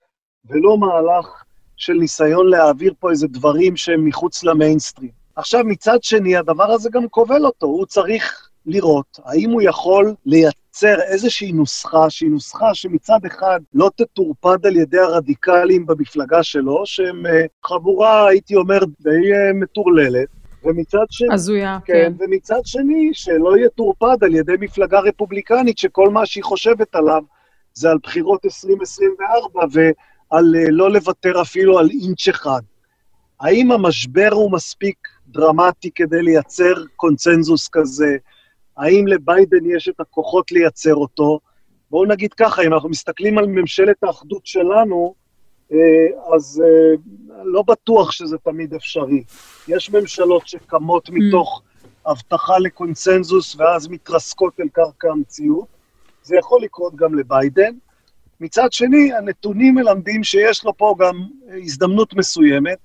[0.45, 1.45] ולא מהלך
[1.77, 5.11] של ניסיון להעביר פה איזה דברים שהם מחוץ למיינסטרים.
[5.37, 11.01] עכשיו, מצד שני, הדבר הזה גם כובל אותו, הוא צריך לראות האם הוא יכול לייצר
[11.01, 17.45] איזושהי נוסחה, שהיא נוסחה שמצד אחד לא תטורפד על ידי הרדיקלים במפלגה שלו, שהם אה,
[17.65, 20.29] חבורה, הייתי אומר, די אה, מטורללת,
[20.65, 21.35] ומצד שני...
[21.35, 21.93] הזויה, כן.
[22.19, 22.25] כן.
[22.25, 27.23] ומצד שני, שלא יטורפד על ידי מפלגה רפובליקנית, שכל מה שהיא חושבת עליו
[27.75, 32.61] זה על בחירות 2024 ועל אה, לא לוותר אפילו על אינץ' אחד.
[33.41, 34.97] האם המשבר הוא מספיק
[35.29, 38.17] דרמטי כדי לייצר קונצנזוס כזה?
[38.77, 41.41] האם לביידן יש את הכוחות לייצר אותו?
[41.91, 45.15] בואו נגיד ככה, אם אנחנו מסתכלים על ממשלת האחדות שלנו,
[45.73, 46.95] אה, אז אה,
[47.45, 49.25] לא בטוח שזה תמיד אפשרי.
[49.69, 51.13] יש ממשלות שקמות mm.
[51.13, 51.63] מתוך
[52.07, 55.67] הבטחה לקונסנזוס ואז מתרסקות אל קרקע המציאות.
[56.23, 57.75] זה יכול לקרות גם לביידן.
[58.41, 61.23] מצד שני, הנתונים מלמדים שיש לו פה גם
[61.63, 62.79] הזדמנות מסוימת,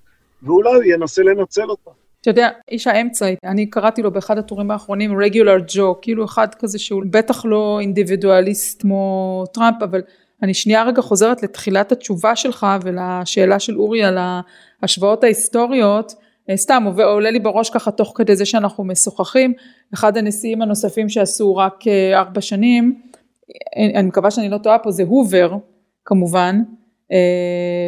[0.43, 1.91] ואולי הוא ינסה לנצל אותה.
[2.21, 6.79] אתה יודע, איש האמצע, אני קראתי לו באחד הטורים האחרונים רגולר ג'ו, כאילו אחד כזה
[6.79, 10.01] שהוא בטח לא אינדיבידואליסט כמו טראמפ, אבל
[10.43, 14.17] אני שנייה רגע חוזרת לתחילת התשובה שלך ולשאלה של אורי על
[14.81, 16.13] ההשוואות ההיסטוריות,
[16.49, 19.53] אה, סתם עולה לי בראש ככה תוך כדי זה שאנחנו משוחחים,
[19.93, 23.01] אחד הנשיאים הנוספים שעשו רק אה, ארבע שנים,
[23.77, 25.57] אה, אני מקווה שאני לא טועה פה, זה הובר
[26.05, 26.61] כמובן,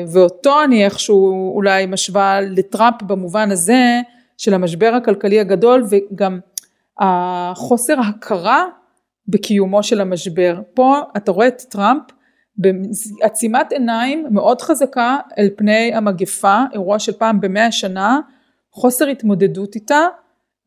[0.07, 4.01] ואותו אני איכשהו אולי משווה לטראמפ במובן הזה
[4.43, 6.39] של המשבר הכלכלי הגדול וגם
[6.99, 8.65] החוסר הכרה
[9.27, 10.61] בקיומו של המשבר.
[10.73, 12.03] פה אתה רואה את טראמפ
[12.57, 18.19] בעצימת עיניים מאוד חזקה אל פני המגפה, אירוע של פעם במאה שנה,
[18.71, 20.01] חוסר התמודדות איתה,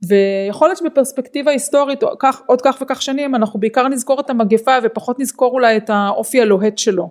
[0.08, 2.02] ויכול להיות שבפרספקטיבה היסטורית
[2.46, 6.78] עוד כך וכך שנים אנחנו בעיקר נזכור את המגפה ופחות נזכור אולי את האופי הלוהט
[6.78, 7.10] שלו.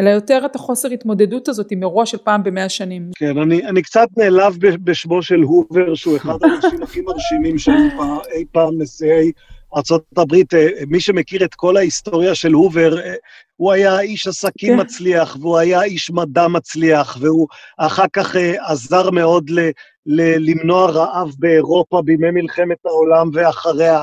[0.00, 3.10] אלא יותר את החוסר התמודדות הזאת עם אירוע של פעם במאה שנים.
[3.16, 7.76] כן, אני, אני קצת נעלב בשמו של הובר, שהוא אחד האנשים הכי מרשימים שהיו
[8.34, 9.32] אי פעם נשיאי
[9.76, 13.14] ארה"ב, אה, מי שמכיר את כל ההיסטוריה של הובר, אה,
[13.56, 14.80] הוא היה איש עסקים כן.
[14.80, 17.46] מצליח, והוא היה איש מדע מצליח, והוא
[17.78, 19.60] אחר כך אה, עזר מאוד ל,
[20.06, 24.02] ל, למנוע רעב באירופה בימי מלחמת העולם ואחריה.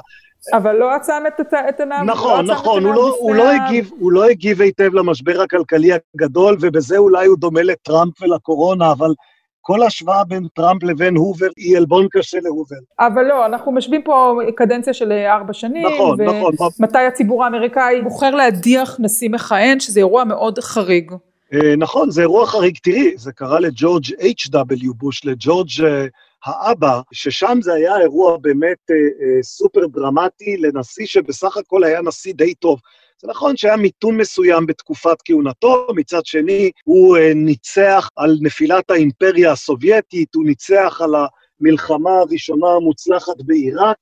[0.54, 2.04] אבל לא עצם את, את עיניו.
[2.06, 6.58] נכון, לא נכון, הוא לא, הוא, לא הגיב, הוא לא הגיב היטב למשבר הכלכלי הגדול,
[6.62, 9.14] ובזה אולי הוא דומה לטראמפ ולקורונה, אבל
[9.62, 12.76] כל השוואה בין טראמפ לבין הובר היא עלבון קשה להובר.
[13.00, 15.88] אבל לא, אנחנו משווים פה קדנציה של ארבע שנים.
[15.88, 16.70] נכון, נכון.
[16.80, 21.12] מתי הציבור האמריקאי בוחר להדיח נשיא מכהן, שזה אירוע מאוד חריג.
[21.54, 22.78] אה, נכון, זה אירוע חריג.
[22.84, 24.94] תראי, זה קרה לג'ורג' H.W.
[24.96, 26.06] בוש, לג'ורג' אה,
[26.46, 32.54] האבא, ששם זה היה אירוע באמת אה, סופר דרמטי לנשיא שבסך הכל היה נשיא די
[32.54, 32.80] טוב.
[33.22, 39.52] זה נכון שהיה מיתון מסוים בתקופת כהונתו, מצד שני הוא אה, ניצח על נפילת האימפריה
[39.52, 43.98] הסובייטית, הוא ניצח על המלחמה הראשונה המוצלחת בעיראק,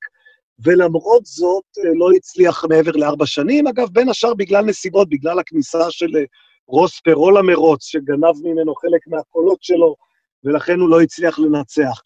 [0.59, 5.91] ולמרות זאת אה, לא הצליח מעבר לארבע שנים, אגב, בין השאר בגלל נסיבות, בגלל הכניסה
[5.91, 6.23] של אה,
[6.67, 9.95] רוס פרו למרוץ, שגנב ממנו חלק מהקולות שלו,
[10.43, 12.01] ולכן הוא לא הצליח לנצח.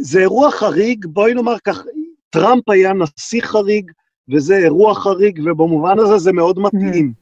[0.00, 1.82] זה אירוע חריג, בואי נאמר כך,
[2.30, 3.90] טראמפ היה נשיא חריג,
[4.28, 7.12] וזה אירוע חריג, ובמובן הזה זה מאוד מתאים.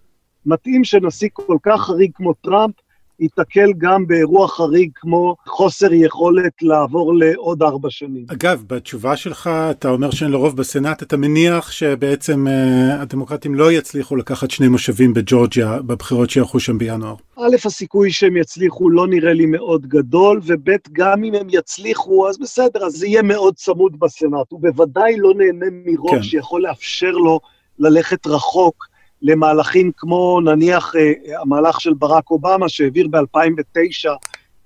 [0.47, 2.75] מתאים שנשיא כל כך חריג כמו טראמפ
[3.21, 8.27] ייתקל גם באירוע חריג כמו חוסר יכולת לעבור לעוד ארבע שנים.
[8.29, 13.73] אגב, בתשובה שלך אתה אומר שאין לו רוב בסנאט, אתה מניח שבעצם uh, הדמוקרטים לא
[13.73, 17.15] יצליחו לקחת שני מושבים בג'ורג'יה בבחירות שיערכו שם בינואר.
[17.39, 22.39] א', הסיכוי שהם יצליחו לא נראה לי מאוד גדול, וב', גם אם הם יצליחו, אז
[22.39, 24.47] בסדר, אז זה יהיה מאוד צמוד בסנאט.
[24.51, 26.23] הוא בוודאי לא נהנה מרוב כן.
[26.23, 27.41] שיכול לאפשר לו
[27.79, 28.94] ללכת רחוק.
[29.25, 34.11] למהלכים כמו נניח אה, המהלך של ברק אובמה שהעביר ב-2009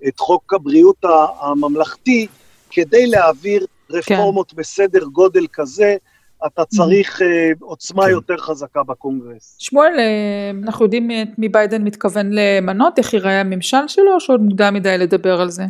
[0.07, 1.05] את חוק הבריאות
[1.41, 2.27] הממלכתי,
[2.69, 4.57] כדי להעביר רפורמות כן.
[4.57, 5.95] בסדר גודל כזה,
[6.45, 7.57] אתה צריך mm-hmm.
[7.59, 8.09] עוצמה כן.
[8.09, 9.55] יותר חזקה בקונגרס.
[9.59, 14.41] שמואל, אה, אנחנו יודעים את מי ביידן מתכוון למנות, איך ייראה הממשל שלו, או שעוד
[14.41, 15.63] מוקדם מדי לדבר על זה?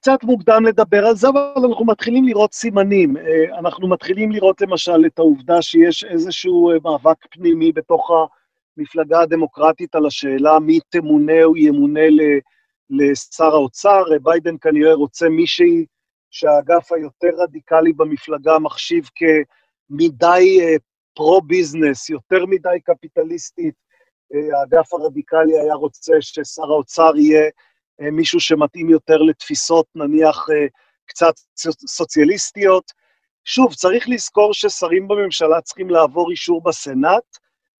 [0.00, 3.16] קצת מוקדם לדבר על זה, אבל אנחנו מתחילים לראות סימנים.
[3.16, 8.10] אה, אנחנו מתחילים לראות למשל את העובדה שיש איזשהו אה, מאבק פנימי בתוך
[8.76, 12.00] המפלגה הדמוקרטית על השאלה מי תמונה או ימונה
[12.90, 14.02] לשר האוצר.
[14.22, 15.86] ביידן כנראה רוצה מישהי
[16.30, 20.60] שהאגף היותר רדיקלי במפלגה מחשיב כמדי
[21.14, 23.74] pro-business, יותר מדי קפיטליסטית.
[24.52, 27.50] האגף הרדיקלי היה רוצה ששר האוצר יהיה
[28.00, 30.46] מישהו שמתאים יותר לתפיסות, נניח,
[31.06, 31.34] קצת
[31.86, 32.92] סוציאליסטיות.
[33.44, 37.38] שוב, צריך לזכור ששרים בממשלה צריכים לעבור אישור בסנאט,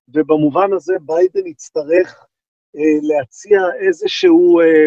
[0.08, 2.26] ובמובן הזה ביידן יצטרך
[2.76, 4.86] אה, להציע איזשהו, אה,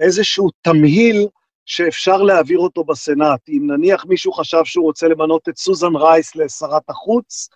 [0.00, 1.28] איזשהו תמהיל
[1.66, 3.48] שאפשר להעביר אותו בסנאט.
[3.48, 7.48] אם נניח מישהו חשב שהוא רוצה למנות את סוזן רייס לשרת החוץ,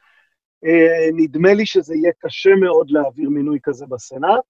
[0.64, 4.44] אה, נדמה לי שזה יהיה קשה מאוד להעביר מינוי כזה בסנאט.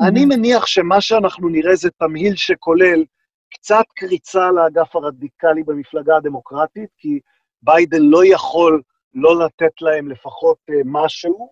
[0.00, 3.04] אני מניח שמה שאנחנו נראה זה תמהיל שכולל
[3.54, 7.20] קצת קריצה לאגף הרדיקלי במפלגה הדמוקרטית, כי
[7.62, 8.82] ביידן לא יכול
[9.14, 11.50] לא לתת להם לפחות uh, משהו.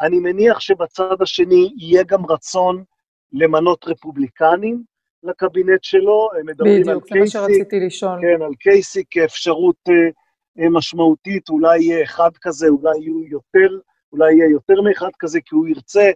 [0.00, 2.84] אני מניח שבצד השני יהיה גם רצון
[3.32, 4.82] למנות רפובליקנים
[5.22, 8.20] לקבינט שלו, הם מדברים בדיוק, על קייסיק, בדיוק, זה מה שרציתי לשאול.
[8.20, 13.78] כן, על קייסיק כאפשרות uh, משמעותית, אולי יהיה אחד כזה, אולי יהיו יותר,
[14.12, 16.10] אולי יהיה יותר מאחד כזה, כי הוא ירצה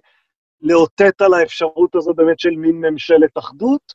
[0.62, 3.92] לאותת על האפשרות הזו באמת של מין ממשלת אחדות.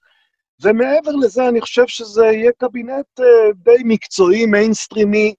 [0.64, 3.24] ומעבר לזה, אני חושב שזה יהיה קבינט uh,
[3.56, 5.34] די מקצועי, מיינסטרימי,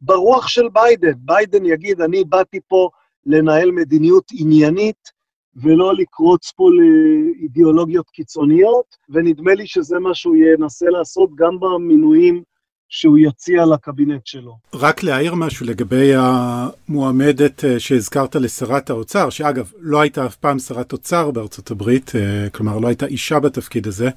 [0.00, 1.12] ברוח של ביידן.
[1.16, 2.88] ביידן יגיד, אני באתי פה
[3.26, 5.20] לנהל מדיניות עניינית,
[5.56, 12.42] ולא לקרוץ פה לאידיאולוגיות קיצוניות, ונדמה לי שזה מה שהוא ינסה לעשות גם במינויים
[12.90, 14.56] שהוא יציע לקבינט שלו.
[14.74, 20.92] רק להעיר משהו לגבי המועמדת אה, שהזכרת לשרת האוצר, שאגב, לא הייתה אף פעם שרת
[20.92, 24.10] אוצר בארצות הברית, אה, כלומר לא הייתה אישה בתפקיד הזה.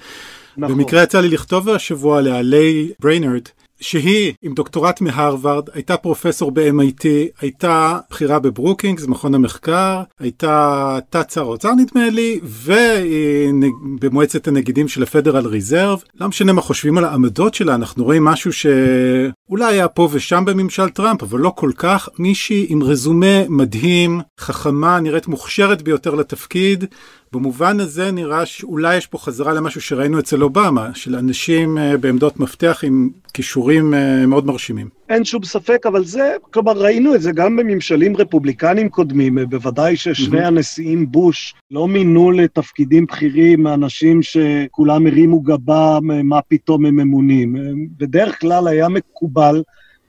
[0.58, 0.76] נכון.
[0.78, 3.42] במקרה יצא לי לכתוב השבוע על לייל בריינרד,
[3.84, 7.06] שהיא עם דוקטורט מהרווארד, הייתה פרופסור ב-MIT,
[7.42, 15.48] הייתה בכירה בברוקינגס, מכון המחקר, הייתה תת שר האוצר נדמה לי, ובמועצת הנגידים של הפדרל
[15.48, 16.04] ריזרב.
[16.20, 20.90] לא משנה מה חושבים על העמדות שלה, אנחנו רואים משהו שאולי היה פה ושם בממשל
[20.90, 22.10] טראמפ, אבל לא כל כך.
[22.20, 26.86] מישהי עם רזומה מדהים, חכמה, נראית מוכשרת ביותר לתפקיד.
[27.34, 32.40] במובן הזה נראה שאולי יש פה חזרה למשהו שראינו אצל אובמה, של אנשים אה, בעמדות
[32.40, 34.90] מפתח עם כישורים אה, מאוד מרשימים.
[35.10, 39.96] אין שום ספק, אבל זה, כלומר, ראינו את זה גם בממשלים רפובליקניים קודמים, אה, בוודאי
[39.96, 40.48] ששני mm-hmm.
[40.48, 47.56] הנשיאים בוש לא מינו לתפקידים בכירים אנשים שכולם הרימו גבה, מה פתאום הם ממונים.
[47.98, 49.64] בדרך כלל היה מקובל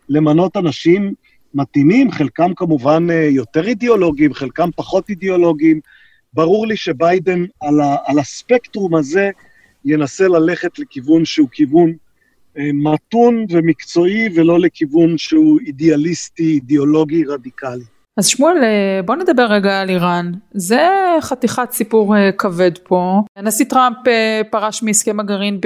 [0.08, 1.14] למנות אנשים
[1.54, 5.80] מתאימים, חלקם כמובן יותר אידיאולוגיים, חלקם פחות אידיאולוגיים,
[6.35, 9.30] ברור לי שביידן על, ה, על הספקטרום הזה
[9.85, 11.93] ינסה ללכת לכיוון שהוא כיוון
[12.59, 17.85] אה, מתון ומקצועי, ולא לכיוון שהוא אידיאליסטי, אידיאולוגי, רדיקלי.
[18.16, 20.32] אז שמואל, אה, בוא נדבר רגע על איראן.
[20.55, 20.89] זה
[21.20, 23.22] חתיכת סיפור אה, כבד פה.
[23.37, 23.97] הנשיא טראמפ
[24.51, 25.61] פרש מהסכם הגרעין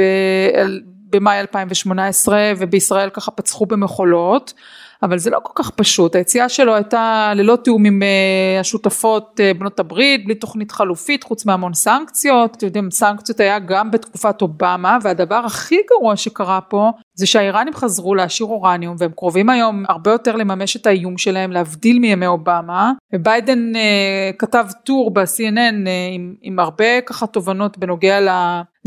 [1.10, 4.54] במאי 2018, ובישראל ככה פצחו במחולות.
[5.02, 9.58] אבל זה לא כל כך פשוט, היציאה שלו הייתה ללא תיאום עם uh, השותפות uh,
[9.58, 14.98] בנות הברית, בלי תוכנית חלופית, חוץ מהמון סנקציות, אתם יודעים, סנקציות היה גם בתקופת אובמה,
[15.02, 20.36] והדבר הכי גרוע שקרה פה, זה שהאיראנים חזרו להשאיר אורניום, והם קרובים היום הרבה יותר
[20.36, 26.58] לממש את האיום שלהם, להבדיל מימי אובמה, וביידן uh, כתב טור ב-CNN uh, עם, עם
[26.58, 28.18] הרבה ככה תובנות בנוגע.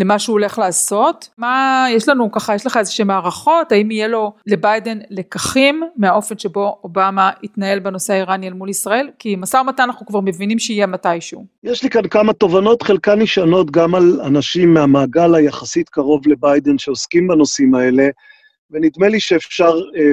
[0.02, 1.30] למה שהוא הולך לעשות.
[1.38, 6.38] מה, יש לנו ככה, יש לך איזה שהם הערכות, האם יהיה לו לביידן לקחים מהאופן
[6.38, 9.10] שבו אובמה התנהל בנושא האיראני אל מול ישראל?
[9.20, 11.45] כי משא ומתן אנחנו כבר מבינים שיהיה מתישהו.
[11.64, 17.28] יש לי כאן כמה תובנות, חלקן נשענות גם על אנשים מהמעגל היחסית קרוב לביידן שעוסקים
[17.28, 18.10] בנושאים האלה.
[18.72, 20.12] ונדמה לי שאפשר אה,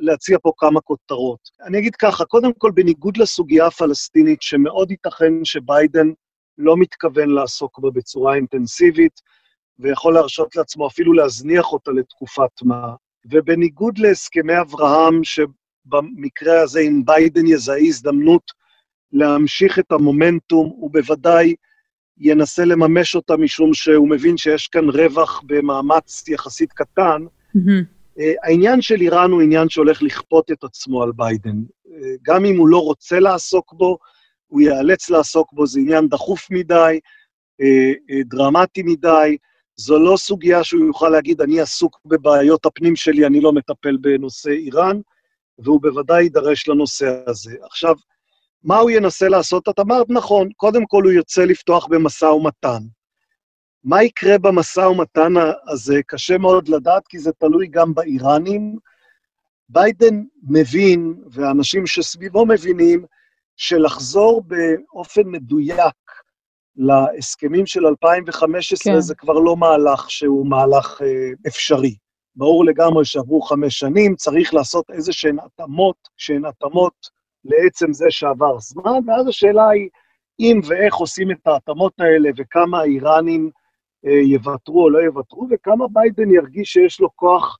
[0.00, 1.38] להציע פה כמה כותרות.
[1.66, 6.06] אני אגיד ככה, קודם כל, בניגוד לסוגיה הפלסטינית, שמאוד ייתכן שביידן
[6.60, 9.20] לא מתכוון לעסוק בה בצורה אינטנסיבית,
[9.78, 12.94] ויכול להרשות לעצמו אפילו להזניח אותה לתקופת מה.
[13.30, 18.42] ובניגוד להסכמי אברהם, שבמקרה הזה, אם ביידן יזהה הזדמנות
[19.12, 21.54] להמשיך את המומנטום, הוא בוודאי
[22.18, 27.22] ינסה לממש אותה, משום שהוא מבין שיש כאן רווח במאמץ יחסית קטן.
[27.56, 28.00] Mm-hmm.
[28.42, 31.56] העניין של איראן הוא עניין שהולך לכפות את עצמו על ביידן.
[31.92, 33.98] אה, גם אם הוא לא רוצה לעסוק בו,
[34.50, 37.00] הוא ייאלץ לעסוק בו, זה עניין דחוף מדי,
[37.60, 39.36] אה, אה, דרמטי מדי,
[39.76, 44.50] זו לא סוגיה שהוא יוכל להגיד, אני עסוק בבעיות הפנים שלי, אני לא מטפל בנושא
[44.50, 45.00] איראן,
[45.58, 47.54] והוא בוודאי יידרש לנושא הזה.
[47.62, 47.94] עכשיו,
[48.64, 49.68] מה הוא ינסה לעשות?
[49.68, 52.82] את אמרת נכון, קודם כל הוא יוצא לפתוח במשא ומתן.
[53.84, 55.32] מה יקרה במשא ומתן
[55.68, 56.00] הזה?
[56.06, 58.76] קשה מאוד לדעת, כי זה תלוי גם באיראנים.
[59.68, 63.04] ביידן מבין, ואנשים שסביבו מבינים,
[63.60, 65.96] שלחזור באופן מדויק
[66.76, 69.00] להסכמים של 2015 כן.
[69.00, 71.96] זה כבר לא מהלך שהוא מהלך אה, אפשרי.
[72.36, 76.94] ברור לגמרי שעברו חמש שנים, צריך לעשות איזה שהן התאמות, שהן התאמות
[77.44, 79.88] לעצם זה שעבר זמן, ואז השאלה היא
[80.40, 83.50] אם ואיך עושים את ההתאמות האלה וכמה האיראנים
[84.06, 87.58] אה, יוותרו או לא יוותרו, וכמה ביידן ירגיש שיש לו כוח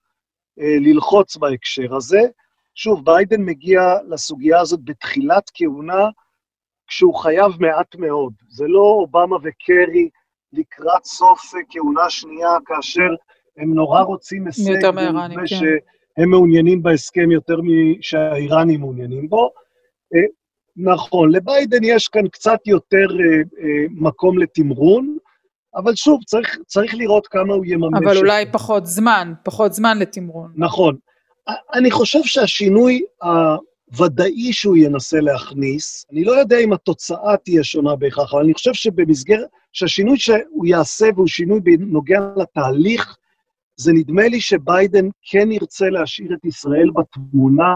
[0.60, 2.20] אה, ללחוץ בהקשר הזה.
[2.74, 6.08] שוב, ביידן מגיע לסוגיה הזאת בתחילת כהונה,
[6.86, 8.32] כשהוא חייב מעט מאוד.
[8.48, 10.08] זה לא אובמה וקרי
[10.52, 13.08] לקראת סוף כהונה שנייה, כאשר
[13.56, 15.46] הם נורא רוצים הישג, יותר מהאיראנים, כן.
[15.46, 19.50] שהם מעוניינים בהסכם יותר משהאיראנים מעוניינים בו.
[20.14, 20.20] אה,
[20.76, 25.16] נכון, לביידן יש כאן קצת יותר אה, אה, מקום לתמרון,
[25.74, 28.00] אבל שוב, צריך, צריך לראות כמה הוא יממש.
[28.04, 28.52] אבל אולי.
[28.52, 30.52] פחות זמן, פחות זמן לתמרון.
[30.56, 30.96] נכון.
[31.74, 33.02] אני חושב שהשינוי
[33.92, 38.74] הוודאי שהוא ינסה להכניס, אני לא יודע אם התוצאה תהיה שונה בהכרח, אבל אני חושב
[38.74, 43.16] שבמסגרת, שהשינוי שהוא יעשה והוא שינוי בנוגע לתהליך,
[43.76, 47.74] זה נדמה לי שביידן כן ירצה להשאיר את ישראל בתמונה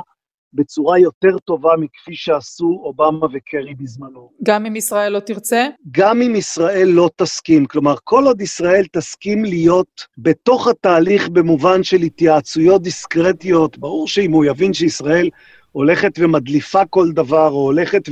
[0.54, 4.30] בצורה יותר טובה מכפי שעשו אובמה וקרי בזמנו.
[4.42, 5.66] גם אם ישראל לא תרצה?
[5.90, 7.66] גם אם ישראל לא תסכים.
[7.66, 14.44] כלומר, כל עוד ישראל תסכים להיות בתוך התהליך במובן של התייעצויות דיסקרטיות, ברור שאם הוא
[14.44, 15.30] יבין שישראל
[15.72, 18.02] הולכת ומדליפה כל דבר, או הולכת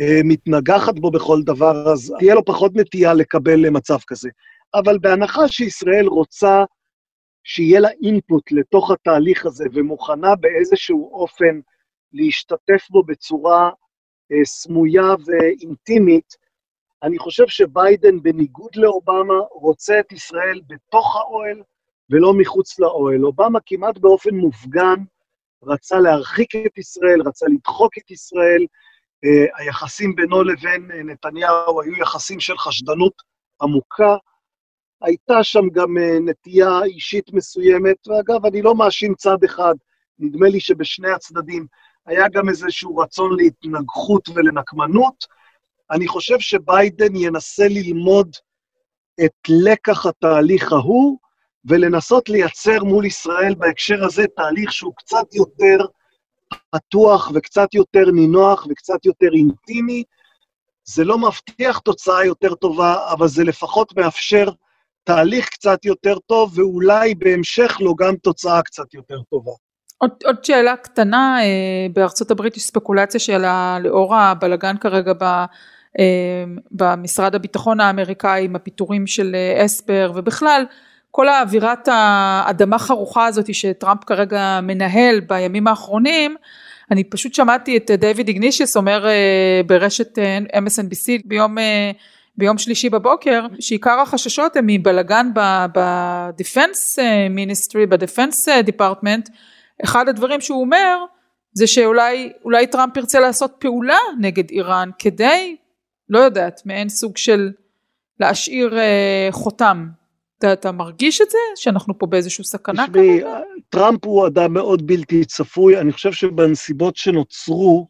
[0.00, 4.28] ומתנגחת בו בכל דבר, אז תהיה לו פחות נטייה לקבל מצב כזה.
[4.74, 6.64] אבל בהנחה שישראל רוצה
[7.44, 11.60] שיהיה לה אינפוט לתוך התהליך הזה ומוכנה באיזשהו אופן
[12.12, 13.70] להשתתף בו בצורה
[14.32, 16.42] אה, סמויה ואינטימית,
[17.02, 21.62] אני חושב שביידן, בניגוד לאובמה, רוצה את ישראל בתוך האוהל
[22.10, 23.24] ולא מחוץ לאוהל.
[23.24, 24.96] אובמה כמעט באופן מופגן
[25.64, 28.66] רצה להרחיק את ישראל, רצה לדחוק את ישראל.
[29.24, 33.12] אה, היחסים בינו לבין אה, נתניהו היו יחסים של חשדנות
[33.62, 34.16] עמוקה.
[35.02, 39.74] הייתה שם גם אה, נטייה אישית מסוימת, ואגב, אני לא מאשים צד אחד,
[40.18, 41.66] נדמה לי שבשני הצדדים
[42.06, 45.26] היה גם איזשהו רצון להתנגחות ולנקמנות.
[45.90, 48.36] אני חושב שביידן ינסה ללמוד
[49.24, 51.18] את לקח התהליך ההוא,
[51.64, 55.76] ולנסות לייצר מול ישראל בהקשר הזה תהליך שהוא קצת יותר
[56.70, 60.04] פתוח וקצת יותר נינוח וקצת יותר אינטימי.
[60.84, 64.48] זה לא מבטיח תוצאה יותר טובה, אבל זה לפחות מאפשר
[65.04, 69.52] תהליך קצת יותר טוב, ואולי בהמשך לו גם תוצאה קצת יותר טובה.
[70.02, 73.44] עוד, עוד שאלה קטנה, אה, בארצות הברית יש ספקולציה של
[73.80, 75.22] לאור הבלגן כרגע ב,
[75.98, 80.64] אה, במשרד הביטחון האמריקאי עם הפיטורים של אה, אספר ובכלל
[81.10, 86.36] כל האווירת האדמה חרוכה הזאת שטראמפ כרגע מנהל בימים האחרונים,
[86.90, 89.06] אני פשוט שמעתי את דיוויד איגנישיוס אומר
[89.66, 90.18] ברשת
[90.56, 91.56] MSNBC ביום
[92.36, 95.30] ביום שלישי בבוקר, שעיקר החששות הם מבלגן
[95.74, 96.98] ב defense
[97.30, 99.28] ministry, ב defense department,
[99.84, 101.04] אחד הדברים שהוא אומר
[101.52, 105.56] זה שאולי טראמפ ירצה לעשות פעולה נגד איראן כדי,
[106.08, 107.50] לא יודעת, מעין סוג של
[108.20, 109.88] להשאיר אה, חותם.
[110.38, 111.38] אתה, אתה מרגיש את זה?
[111.56, 113.38] שאנחנו פה באיזושהי סכנה כרגע?
[113.68, 117.88] טראמפ הוא אדם מאוד בלתי צפוי, אני חושב שבנסיבות שנוצרו,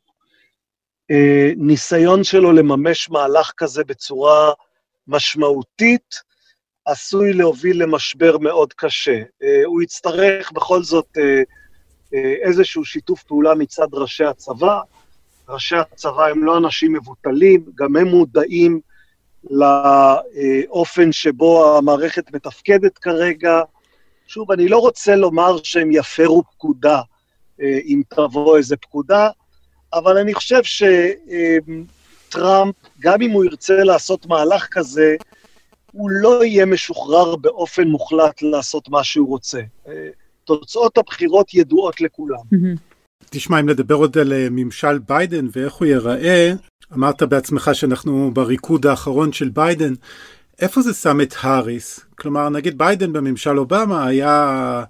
[1.12, 4.52] אה, ניסיון שלו לממש מהלך כזה בצורה
[5.08, 6.14] משמעותית,
[6.84, 9.22] עשוי להוביל למשבר מאוד קשה.
[9.42, 11.42] אה, הוא יצטרך בכל זאת אה,
[12.42, 14.80] איזשהו שיתוף פעולה מצד ראשי הצבא.
[15.48, 18.80] ראשי הצבא הם לא אנשים מבוטלים, גם הם מודעים
[19.50, 23.60] לאופן שבו המערכת מתפקדת כרגע.
[24.26, 27.00] שוב, אני לא רוצה לומר שהם יפרו פקודה
[27.60, 29.28] אם תבוא איזה פקודה,
[29.94, 30.60] אבל אני חושב
[32.28, 35.16] שטראמפ, גם אם הוא ירצה לעשות מהלך כזה,
[35.92, 39.60] הוא לא יהיה משוחרר באופן מוחלט לעשות מה שהוא רוצה.
[40.44, 42.38] תוצאות הבחירות ידועות לכולם.
[43.30, 46.52] תשמע, אם נדבר עוד על אה, ממשל ביידן ואיך הוא ייראה,
[46.94, 49.94] אמרת בעצמך שאנחנו בריקוד האחרון של ביידן,
[50.60, 52.00] איפה זה שם את האריס?
[52.18, 54.84] כלומר, נגיד ביידן בממשל אובמה היה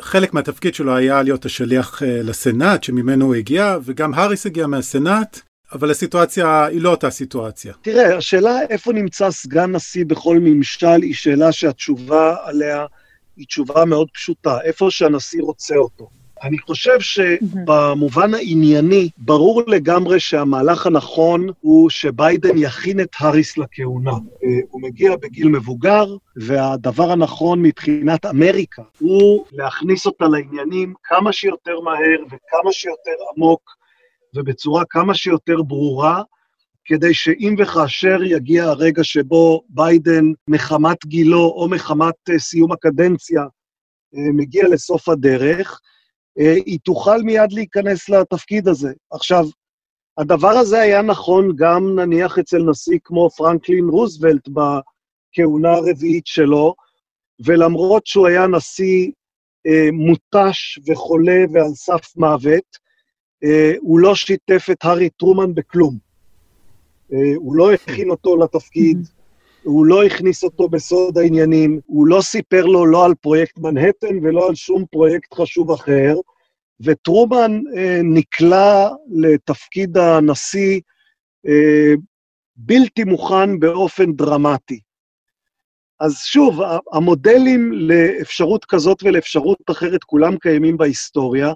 [0.00, 5.40] חלק מהתפקיד שלו היה להיות השליח אה, לסנאט, שממנו הוא הגיע, וגם האריס הגיע מהסנאט,
[5.72, 7.72] אבל הסיטואציה היא לא אותה סיטואציה.
[7.82, 12.86] תראה, השאלה איפה נמצא סגן נשיא בכל ממשל היא שאלה שהתשובה עליה
[13.36, 16.10] היא תשובה מאוד פשוטה, איפה שהנשיא רוצה אותו.
[16.42, 24.10] אני חושב שבמובן הענייני, ברור לגמרי שהמהלך הנכון הוא שביידן יכין את האריס לכהונה.
[24.10, 31.80] אה, הוא מגיע בגיל מבוגר, והדבר הנכון מבחינת אמריקה הוא להכניס אותה לעניינים כמה שיותר
[31.80, 33.70] מהר וכמה שיותר עמוק
[34.36, 36.22] ובצורה כמה שיותר ברורה,
[36.84, 43.42] כדי שאם וכאשר יגיע הרגע שבו ביידן, מחמת גילו או מחמת אה, סיום הקדנציה,
[44.12, 45.80] מגיע לסוף הדרך,
[46.38, 48.92] היא תוכל מיד להיכנס לתפקיד הזה.
[49.10, 49.44] עכשיו,
[50.18, 56.74] הדבר הזה היה נכון גם נניח אצל נשיא כמו פרנקלין רוזוולט בכהונה הרביעית שלו,
[57.44, 59.10] ולמרות שהוא היה נשיא
[59.66, 62.78] אה, מותש וחולה ועל סף מוות,
[63.44, 65.98] אה, הוא לא שיתף את הארי טרומן בכלום.
[67.12, 68.98] אה, הוא לא הכין אותו לתפקיד,
[69.62, 74.48] הוא לא הכניס אותו בסוד העניינים, הוא לא סיפר לו לא על פרויקט מנהטן ולא
[74.48, 76.14] על שום פרויקט חשוב אחר,
[76.80, 80.80] וטרומן אה, נקלע לתפקיד הנשיא
[81.46, 81.94] אה,
[82.56, 84.80] בלתי מוכן באופן דרמטי.
[86.00, 86.60] אז שוב,
[86.92, 91.52] המודלים לאפשרות כזאת ולאפשרות אחרת, כולם קיימים בהיסטוריה.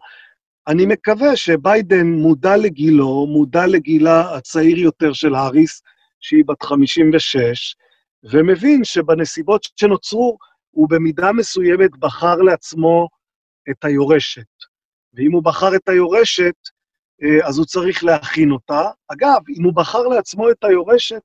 [0.68, 5.82] אני מקווה שביידן מודע לגילו, מודע לגילה הצעיר יותר של האריס,
[6.20, 7.76] שהיא בת 56,
[8.24, 10.38] ומבין שבנסיבות שנוצרו,
[10.70, 13.08] הוא במידה מסוימת בחר לעצמו
[13.70, 14.46] את היורשת.
[15.14, 16.54] ואם הוא בחר את היורשת,
[17.22, 18.82] אה, אז הוא צריך להכין אותה.
[19.08, 21.22] אגב, אם הוא בחר לעצמו את היורשת,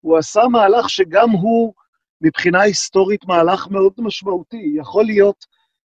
[0.00, 1.74] הוא עשה מהלך שגם הוא,
[2.20, 4.72] מבחינה היסטורית, מהלך מאוד משמעותי.
[4.76, 5.46] יכול להיות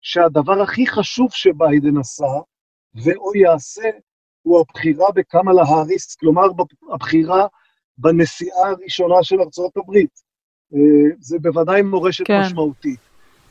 [0.01, 2.27] שהדבר הכי חשוב שביידן עשה,
[2.95, 3.91] ואו יעשה,
[4.43, 6.47] הוא הבחירה בקמאלה האריס, כלומר,
[6.93, 7.47] הבחירה
[7.99, 10.26] בנשיאה הראשונה של ארצות הברית.
[10.75, 10.81] אה,
[11.21, 12.41] זה בוודאי מורשת כן.
[12.41, 13.01] משמעותית.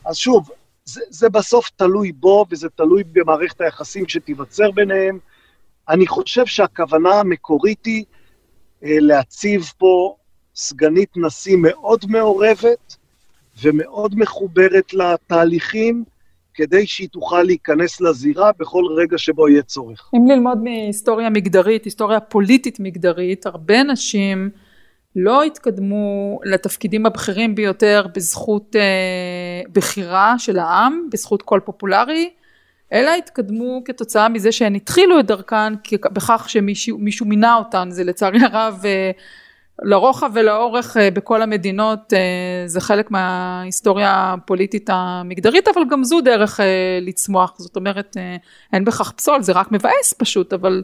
[0.04, 0.50] אז שוב,
[0.84, 5.18] זה, זה בסוף תלוי בו, וזה תלוי במערכת היחסים שתיווצר ביניהם.
[5.88, 8.04] אני חושב שהכוונה המקורית היא
[8.84, 10.16] אה, להציב פה
[10.54, 12.96] סגנית נשיא מאוד מעורבת
[13.62, 16.04] ומאוד מחוברת לתהליכים,
[16.54, 20.10] כדי שהיא תוכל להיכנס לזירה בכל רגע שבו יהיה צורך.
[20.14, 24.50] אם ללמוד מהיסטוריה מגדרית, היסטוריה פוליטית מגדרית, הרבה נשים
[25.16, 32.30] לא התקדמו לתפקידים הבכירים ביותר בזכות אה, בחירה של העם, בזכות קול פופולרי,
[32.92, 35.72] אלא התקדמו כתוצאה מזה שהן התחילו את דרכן
[36.12, 39.10] בכך שמישהו מינה אותן, זה לצערי הרב אה,
[39.82, 42.18] לרוחב ולאורך אה, בכל המדינות אה,
[42.66, 47.54] זה חלק מההיסטוריה הפוליטית המגדרית אבל גם זו דרך אה, לצמוח.
[47.58, 48.36] זאת אומרת אה,
[48.72, 50.82] אין בכך פסול זה רק מבאס פשוט אבל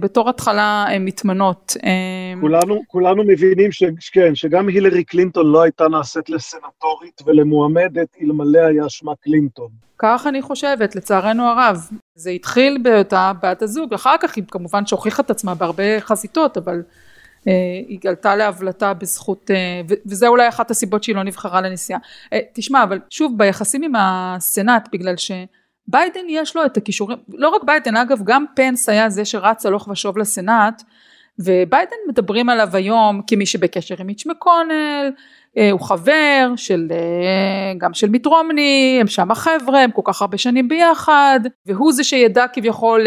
[0.00, 1.76] בתור התחלה הן מתמנות.
[1.84, 8.58] אה, כולנו, כולנו מבינים ש, כן, שגם הילרי קלינטון לא הייתה נעשית לסנטורית ולמועמדת אלמלא
[8.58, 9.68] היה שמה קלינטון.
[9.98, 11.88] כך אני חושבת, לצערנו הרב.
[12.14, 16.82] זה התחיל באותה בת הזוג, אחר כך היא כמובן שהוכיחה את עצמה בהרבה חזיתות, אבל
[17.48, 17.52] אה,
[17.88, 21.98] היא עלתה להבלטה בזכות, אה, וזה אולי אחת הסיבות שהיא לא נבחרה לנשיאה.
[22.32, 25.30] אה, תשמע, אבל שוב, ביחסים עם הסנאט, בגלל ש...
[25.88, 29.88] ביידן יש לו את הכישורים, לא רק ביידן אגב גם פנס היה זה שרץ הלוך
[29.88, 30.82] ושוב לסנאט
[31.38, 35.10] וביידן מדברים עליו היום כמי שבקשר עם מיץ' מקונל,
[35.72, 40.38] הוא חבר של, אה, גם של מיט רומני, הם שם החבר'ה, הם כל כך הרבה
[40.38, 43.06] שנים ביחד, והוא זה שידע כביכול,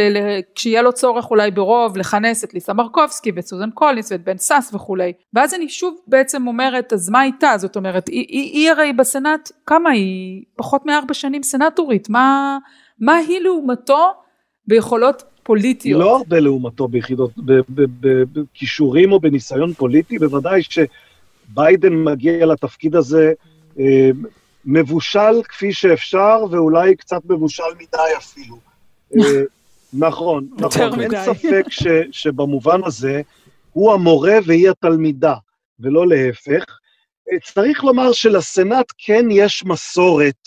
[0.55, 4.73] כשיהיה לו צורך אולי ברוב, לכנס את ליסה מורקובסקי ואת סוזן קולינס ואת בן סאס
[4.73, 5.13] וכולי.
[5.33, 7.53] ואז אני שוב בעצם אומרת, אז מה איתה?
[7.57, 10.43] זאת אומרת, היא, היא, היא הרי בסנאט, כמה היא?
[10.55, 12.57] פחות מארבע שנים סנאטורית, מה,
[12.99, 14.11] מה היא לעומתו
[14.67, 16.01] ביכולות פוליטיות?
[16.01, 17.31] לא הרבה לעומתו ביחידות,
[18.01, 20.79] בכישורים או בניסיון פוליטי, בוודאי ש...
[21.49, 23.33] ביידן מגיע לתפקיד הזה
[23.79, 24.09] אה,
[24.65, 28.57] מבושל כפי שאפשר, ואולי קצת מבושל מדי אפילו.
[29.15, 29.43] אה,
[29.93, 33.21] נכון, נכון, אין ספק ש, שבמובן הזה
[33.73, 35.35] הוא המורה והיא התלמידה,
[35.79, 36.65] ולא להפך.
[37.31, 40.37] אה, צריך לומר שלסנאט כן יש מסורת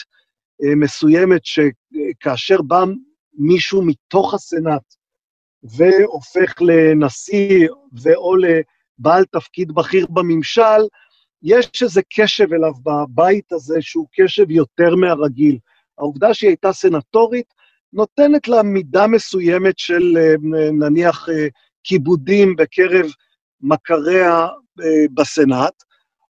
[0.76, 2.84] מסוימת שכאשר בא
[3.38, 4.94] מישהו מתוך הסנאט
[5.62, 7.68] והופך לנשיא
[8.02, 8.36] ואו
[9.02, 10.82] בעל תפקיד בכיר בממשל,
[11.42, 15.58] יש איזה קשב אליו בבית הזה שהוא קשב יותר מהרגיל.
[15.98, 17.46] העובדה שהיא הייתה סנטורית
[17.92, 20.34] נותנת לה מידה מסוימת של אה,
[20.72, 21.46] נניח אה,
[21.84, 23.06] כיבודים בקרב
[23.60, 24.46] מכריה
[24.80, 25.82] אה, בסנאט,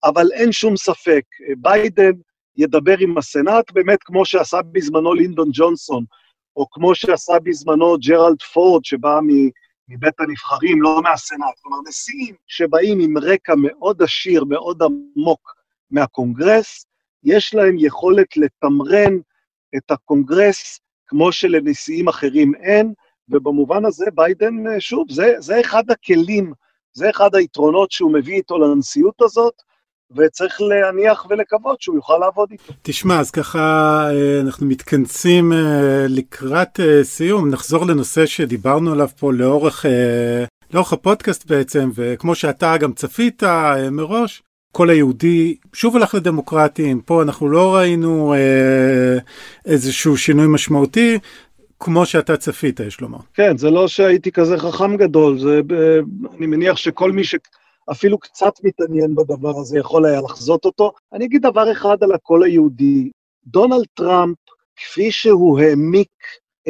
[0.03, 1.23] אבל אין שום ספק,
[1.57, 2.11] ביידן
[2.57, 6.03] ידבר עם הסנאט באמת כמו שעשה בזמנו לינדון ג'ונסון,
[6.55, 9.19] או כמו שעשה בזמנו ג'רלד פורד, שבא
[9.89, 11.59] מבית הנבחרים, לא מהסנאט.
[11.61, 15.53] כלומר, נשיאים שבאים עם רקע מאוד עשיר, מאוד עמוק
[15.91, 16.85] מהקונגרס,
[17.23, 19.13] יש להם יכולת לתמרן
[19.77, 22.93] את הקונגרס כמו שלנשיאים אחרים אין,
[23.29, 26.53] ובמובן הזה ביידן, שוב, זה, זה אחד הכלים,
[26.93, 29.53] זה אחד היתרונות שהוא מביא איתו לנשיאות הזאת,
[30.15, 32.73] וצריך להניח ולקוות שהוא יוכל לעבוד איתו.
[32.81, 33.59] תשמע, אז ככה
[34.11, 39.85] אה, אנחנו מתכנסים אה, לקראת אה, סיום, נחזור לנושא שדיברנו עליו פה לאורך,
[40.73, 43.43] לאורך הפודקאסט בעצם, וכמו שאתה גם צפית
[43.91, 49.17] מראש, כל היהודי שוב הלך לדמוקרטים, פה אנחנו לא ראינו אה,
[49.65, 51.19] איזשהו שינוי משמעותי,
[51.79, 53.17] כמו שאתה צפית, יש לומר.
[53.33, 55.61] כן, זה לא שהייתי כזה חכם גדול, זה,
[56.37, 57.23] אני מניח שכל מי
[57.89, 60.91] שאפילו קצת מתעניין בדבר הזה יכול היה לחזות אותו.
[61.13, 63.09] אני אגיד דבר אחד על הקול היהודי.
[63.45, 64.37] דונלד טראמפ,
[64.75, 66.11] כפי שהוא העמיק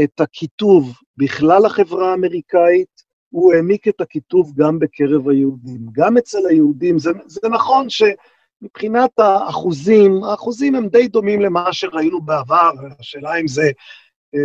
[0.03, 5.79] את הקיטוב בכלל החברה האמריקאית, הוא העמיק את הקיטוב גם בקרב היהודים.
[5.91, 12.71] גם אצל היהודים, זה, זה נכון שמבחינת האחוזים, האחוזים הם די דומים למה שראינו בעבר,
[12.99, 13.71] השאלה אם זה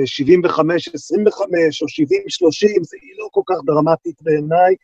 [0.04, 4.74] 75, 25 או 70, 30, זה לא כל כך דרמטית בעיניי.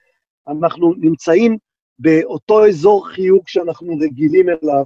[0.48, 1.56] אנחנו נמצאים
[1.98, 4.84] באותו אזור חיוג שאנחנו רגילים אליו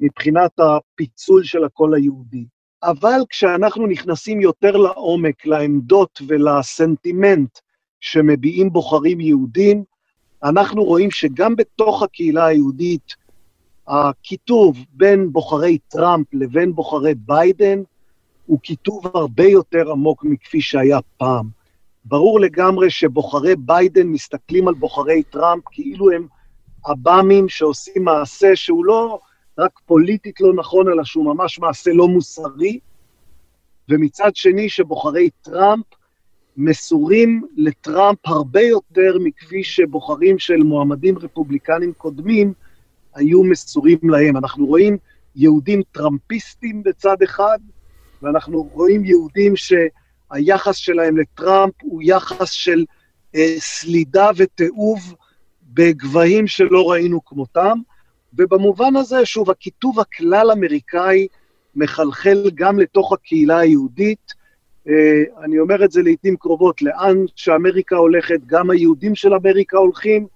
[0.00, 2.44] מבחינת הפיצול של הקול היהודי.
[2.82, 7.58] אבל כשאנחנו נכנסים יותר לעומק, לעמדות ולסנטימנט
[8.00, 9.84] שמביעים בוחרים יהודים,
[10.42, 13.14] אנחנו רואים שגם בתוך הקהילה היהודית,
[13.88, 17.82] הקיטוב בין בוחרי טראמפ לבין בוחרי ביידן
[18.46, 21.48] הוא קיטוב הרבה יותר עמוק מכפי שהיה פעם.
[22.04, 26.26] ברור לגמרי שבוחרי ביידן מסתכלים על בוחרי טראמפ כאילו הם
[26.84, 29.20] עב"מים שעושים מעשה שהוא לא
[29.58, 32.78] רק פוליטית לא נכון, אלא שהוא ממש מעשה לא מוסרי,
[33.88, 35.84] ומצד שני שבוחרי טראמפ
[36.56, 42.52] מסורים לטראמפ הרבה יותר מכפי שבוחרים של מועמדים רפובליקנים קודמים
[43.14, 44.36] היו מסורים להם.
[44.36, 44.98] אנחנו רואים
[45.36, 47.58] יהודים טראמפיסטים בצד אחד,
[48.22, 52.84] ואנחנו רואים יהודים שהיחס שלהם לטראמפ הוא יחס של
[53.34, 55.14] אה, סלידה ותיעוב
[55.68, 57.78] בגבהים שלא ראינו כמותם,
[58.34, 61.26] ובמובן הזה, שוב, הקיטוב הכלל-אמריקאי
[61.76, 64.32] מחלחל גם לתוך הקהילה היהודית.
[64.88, 70.26] אה, אני אומר את זה לעיתים קרובות, לאן שאמריקה הולכת, גם היהודים של אמריקה הולכים.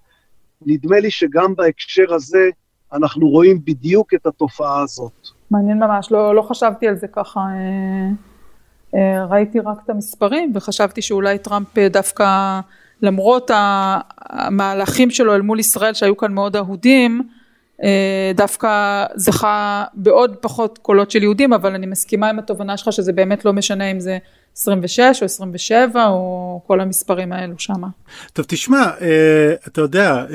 [0.65, 2.49] נדמה לי שגם בהקשר הזה
[2.93, 5.27] אנחנו רואים בדיוק את התופעה הזאת.
[5.51, 8.09] מעניין ממש, לא, לא חשבתי על זה ככה, אה,
[8.95, 12.59] אה, ראיתי רק את המספרים וחשבתי שאולי טראמפ דווקא
[13.03, 13.51] למרות
[14.29, 17.21] המהלכים שלו אל מול ישראל שהיו כאן מאוד אהודים,
[17.83, 23.13] אה, דווקא זכה בעוד פחות קולות של יהודים, אבל אני מסכימה עם התובנה שלך שזה
[23.13, 24.17] באמת לא משנה אם זה
[24.57, 27.87] 26 או 27 או כל המספרים האלו שמה.
[28.33, 28.91] טוב תשמע,
[29.67, 30.25] אתה יודע,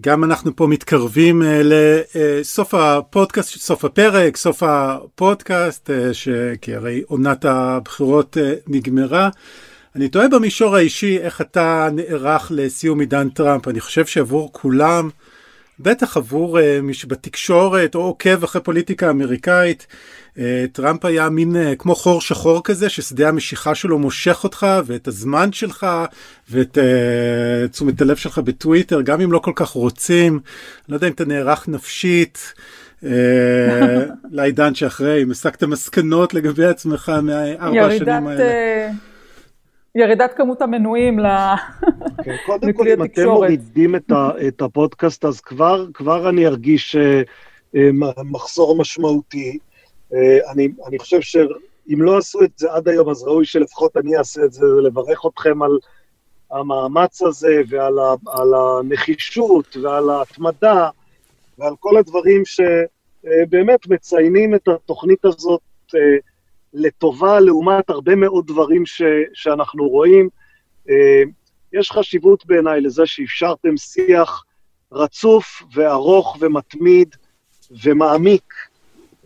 [0.00, 6.28] גם אנחנו פה מתקרבים לסוף הפודקאסט, סוף הפרק, סוף הפודקאסט, ש...
[6.60, 8.36] כי הרי עונת הבחירות
[8.66, 9.28] נגמרה.
[9.96, 13.68] אני תוהה במישור האישי איך אתה נערך לסיום עידן טראמפ.
[13.68, 15.10] אני חושב שעבור כולם,
[15.80, 19.86] בטח עבור uh, מי שבתקשורת או עוקב אחרי פוליטיקה אמריקאית,
[20.38, 25.08] אה, טראמפ היה מין אה, כמו חור שחור כזה, ששדה המשיכה שלו מושך אותך ואת
[25.08, 25.86] הזמן שלך
[26.50, 30.40] ואת uh, תשומת הלב שלך בטוויטר, גם אם לא כל כך רוצים.
[30.88, 32.54] לא יודע אם אתה נערך נפשית.
[33.02, 33.06] uh,
[34.36, 38.90] לעידן שאחרי, אם הסקת מסקנות לגבי עצמך מהארבע השנים האלה.
[39.94, 43.94] ירידת כמות המנויים לכלי כן, קודם כל, אם אתם מורידים
[44.48, 45.40] את הפודקאסט, אז
[45.94, 46.96] כבר אני ארגיש
[48.24, 49.58] מחסור משמעותי.
[50.14, 54.16] אה, אני, אני חושב שאם לא עשו את זה עד היום, אז ראוי שלפחות אני
[54.16, 55.78] אעשה את זה, לברך אתכם על
[56.50, 60.88] המאמץ הזה ועל ה, על הנחישות ועל ההתמדה
[61.58, 65.60] ועל כל הדברים שבאמת מציינים את התוכנית הזאת
[65.94, 66.00] אה,
[66.74, 69.02] לטובה לעומת הרבה מאוד דברים ש,
[69.34, 70.28] שאנחנו רואים.
[70.90, 71.22] אה,
[71.72, 74.44] יש חשיבות בעיניי לזה שאפשרתם שיח
[74.92, 77.14] רצוף וארוך ומתמיד
[77.84, 78.54] ומעמיק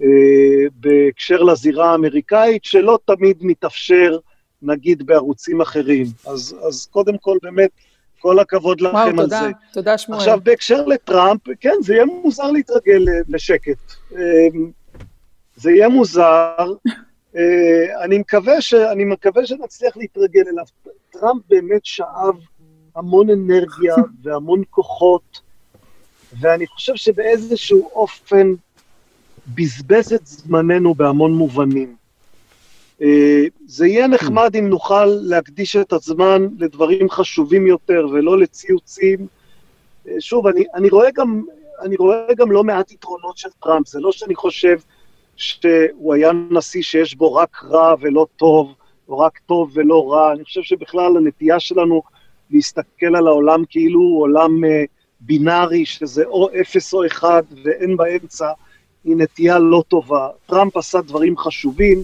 [0.03, 0.07] אה,
[0.75, 4.19] בהקשר לזירה האמריקאית, שלא תמיד מתאפשר,
[4.63, 6.07] נגיד, בערוצים אחרים.
[6.27, 7.71] אז, אז קודם כל, באמת,
[8.21, 9.51] כל הכבוד לכם וואו, על תודה, זה.
[9.73, 10.21] תודה, שמואל.
[10.21, 13.79] עכשיו, בהקשר לטראמפ, כן, זה יהיה מוזר להתרגל לשקט.
[14.17, 14.21] אה,
[15.57, 16.73] זה יהיה מוזר.
[17.37, 20.65] אה, אני מקווה, ש, אני מקווה שנצליח להתרגל אליו.
[21.11, 22.35] טראמפ באמת שאב
[22.97, 25.41] המון אנרגיה והמון כוחות,
[26.41, 28.53] ואני חושב שבאיזשהו אופן
[29.55, 31.97] בזבז את זמננו בהמון מובנים.
[33.03, 39.27] אה, זה יהיה נחמד אם נוכל להקדיש את הזמן לדברים חשובים יותר ולא לציוצים.
[40.09, 41.43] אה, שוב, אני, אני, רואה גם,
[41.83, 44.79] אני רואה גם לא מעט יתרונות של טראמפ, זה לא שאני חושב
[45.39, 48.75] שהוא היה נשיא שיש בו רק רע ולא טוב,
[49.09, 52.03] או רק טוב ולא רע, אני חושב שבכלל הנטייה שלנו
[52.51, 54.69] להסתכל על העולם כאילו הוא עולם uh,
[55.21, 58.53] בינארי, שזה או אפס או אחד ואין באמצע,
[59.05, 60.29] היא נטייה לא טובה.
[60.47, 62.03] טראמפ עשה דברים חשובים,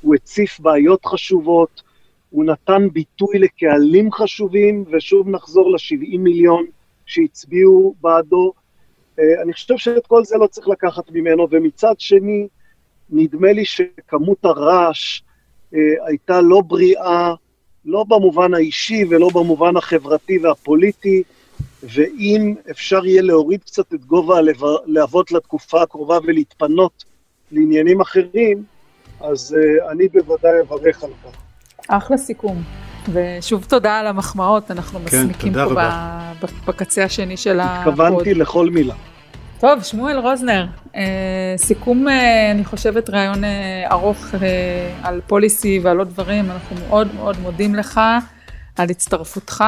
[0.00, 1.82] הוא הציף בעיות חשובות,
[2.30, 6.66] הוא נתן ביטוי לקהלים חשובים, ושוב נחזור ל-70 מיליון
[7.06, 8.52] שהצביעו בעדו.
[9.18, 12.48] אני חושב שאת כל זה לא צריך לקחת ממנו, ומצד שני,
[13.12, 15.22] נדמה לי שכמות הרעש
[16.06, 17.34] הייתה לא בריאה,
[17.84, 21.22] לא במובן האישי ולא במובן החברתי והפוליטי,
[21.82, 27.04] ואם אפשר יהיה להוריד קצת את גובה הלהבות לתקופה הקרובה ולהתפנות
[27.52, 28.64] לעניינים אחרים,
[29.20, 31.38] אז uh, אני בוודאי אברך על כך.
[31.88, 32.62] אחלה סיכום.
[33.12, 36.32] ושוב תודה על המחמאות, אנחנו כן, מסמיקים פה רבה.
[36.66, 37.88] בקצה השני של הפוד.
[37.88, 38.94] התכוונתי לכל מילה.
[39.60, 41.02] טוב, שמואל רוזנר, אה,
[41.56, 47.14] סיכום, אה, אני חושבת, ראיון אה, ארוך אה, על פוליסי ועל עוד דברים, אנחנו מאוד
[47.14, 48.00] מאוד מודים לך
[48.76, 49.64] על הצטרפותך.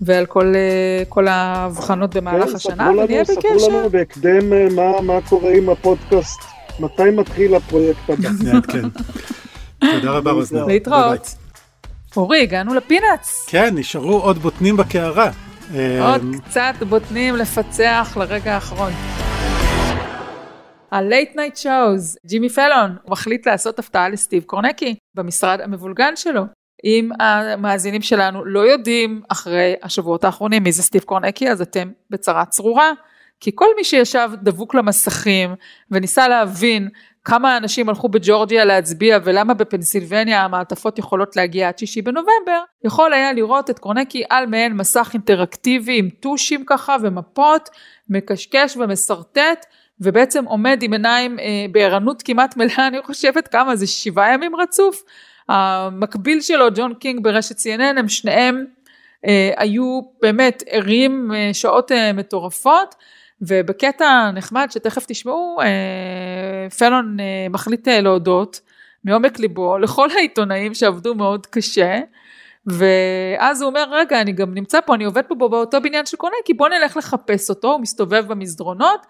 [0.00, 3.34] ועל כל, אה, כל ההבחנות במהלך כן, השנה, ונהיה בקשר.
[3.58, 6.40] ספרו לנו בהקדם אה, מה, מה קורה עם הפודקאסט,
[6.80, 8.60] מתי מתחיל הפרויקט הבא.
[8.72, 8.88] כן.
[9.80, 10.64] תודה רבה רוזנר.
[10.64, 11.34] להתראות.
[12.16, 13.46] אורי, הגענו לפינאץ.
[13.46, 15.30] כן, נשארו עוד בוטנים בקערה.
[16.00, 18.92] עוד אמ, קצת בוטנים לפצח לרגע האחרון.
[20.90, 26.42] ה-Late Night Shows, ג'ימי פלון, הוא מחליט לעשות הפתעה לסטיב קורנקי במשרד המבולגן שלו.
[26.84, 32.44] אם המאזינים שלנו לא יודעים אחרי השבועות האחרונים מי זה סטיב קורנקי, אז אתם בצרה
[32.44, 32.92] צרורה.
[33.40, 35.54] כי כל מי שישב דבוק למסכים
[35.90, 36.88] וניסה להבין
[37.24, 43.32] כמה אנשים הלכו בג'ורג'יה להצביע ולמה בפנסילבניה המעטפות יכולות להגיע עד שישי בנובמבר, יכול היה
[43.32, 47.70] לראות את קורנקי על מעין מסך אינטראקטיבי עם טושים ככה ומפות,
[48.08, 49.66] מקשקש ומסרטט
[50.00, 55.02] ובעצם עומד עם עיניים אה, בערנות כמעט מלאה, אני חושבת כמה זה שבעה ימים רצוף.
[55.48, 58.64] המקביל שלו, ג'ון קינג ברשת CNN, הם שניהם
[59.26, 62.94] אה, היו באמת ערים אה, שעות אה, מטורפות.
[63.40, 68.60] ובקטע נחמד שתכף תשמעו, אה, פלון אה, מחליט אה, להודות
[69.04, 72.00] מעומק ליבו לכל העיתונאים שעבדו מאוד קשה.
[72.66, 76.54] ואז הוא אומר, רגע, אני גם נמצא פה, אני עובד פה באותו בניין של קונקי,
[76.54, 79.06] בוא נלך לחפש אותו, הוא מסתובב במסדרונות,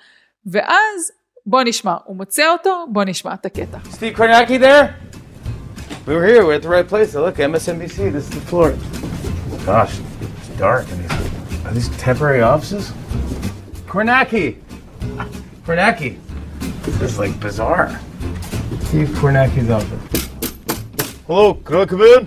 [0.47, 1.13] ואז
[1.47, 3.79] בוא נשמע, הוא מוצא אותו, בוא נשמע את הקטע.
[6.07, 7.15] We were here, we're at the right place.
[7.15, 8.75] Look, MSNBC, this is the floor.
[9.65, 10.85] Gosh, it's dark.
[11.65, 12.93] Are these temporary offices?
[13.95, 14.59] Kornacki!
[15.65, 16.19] Kornacki!
[16.83, 18.01] This is like bizarre.
[18.81, 20.29] Steve Kornacki's office.
[21.29, 22.27] Hello, can I come in?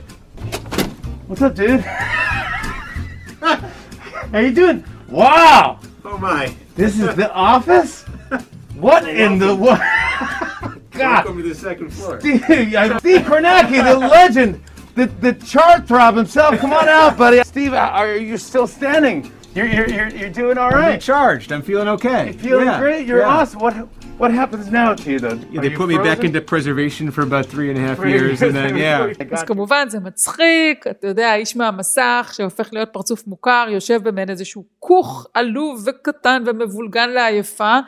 [1.28, 1.82] What's up, dude?
[3.42, 4.86] How you doing?
[5.10, 5.82] Wow!
[6.06, 6.56] Oh my.
[6.76, 8.06] This is the office?
[8.76, 9.80] What in the what?
[10.92, 11.26] God.
[11.26, 12.22] Welcome to the second floor.
[12.22, 14.64] Steve, Steve Kornacki, the legend,
[14.96, 16.60] the, the chart throb himself.
[16.60, 17.44] Come on out, buddy.
[17.44, 19.34] Steve, are you still standing?
[19.56, 20.86] You're, you're, you're, you're doing all right.
[20.86, 21.52] I'm recharged.
[21.52, 22.26] I'm feeling okay.
[22.26, 22.80] You're feeling yeah.
[22.80, 23.08] great.
[23.08, 23.36] You're yeah.
[23.36, 23.60] awesome.
[23.60, 23.74] What
[24.18, 25.40] what happens now to you though?
[25.52, 28.56] Yeah, they put me back into preservation for about three and a half years, and
[28.56, 29.26] then yeah.
[29.32, 34.66] אז כמובן זה מצחיק, אתה יודע, האיש מהמסך שהופך להיות פרצוף מוכר, יושב במעין איזשהו
[34.80, 37.80] כוך עלוב וקטן ומבולגן לעייפה,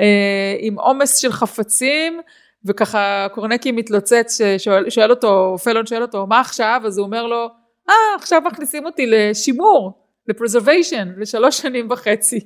[0.00, 2.20] אה, עם עומס של חפצים.
[2.64, 6.82] וככה קורנקי מתלוצץ, שואל, שואל אותו, פלון שואל אותו, מה עכשיו?
[6.84, 7.48] אז הוא אומר לו,
[7.90, 10.01] אה, עכשיו מכניסים אותי לשימור.
[10.28, 12.40] לפרזרוויישן, לשלוש שנים וחצי.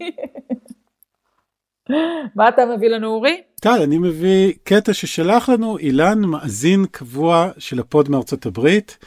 [2.37, 3.41] מה אתה מביא לנו אורי?
[3.61, 8.99] טל, אני מביא קטע ששלח לנו אילן מאזין קבוע של הפוד מארצות הברית.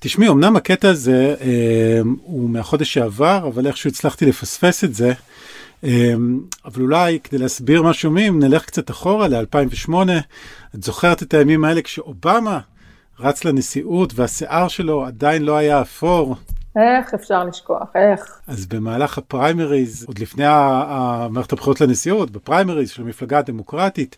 [0.00, 5.12] תשמעי, אמנם הקטע הזה אה, הוא מהחודש שעבר, אבל איכשהו הצלחתי לפספס את זה.
[5.84, 6.14] אה,
[6.64, 9.94] אבל אולי כדי להסביר מה שומעים, נלך קצת אחורה ל-2008.
[10.74, 12.60] את זוכרת את הימים האלה כשאובמה
[13.20, 16.36] רץ לנשיאות והשיער שלו עדיין לא היה אפור,
[16.76, 18.40] איך אפשר לשכוח, איך?
[18.46, 20.44] אז במהלך הפריימריז, עוד לפני
[21.30, 24.16] מערכת הבחירות לנשיאות, בפריימריז של המפלגה הדמוקרטית,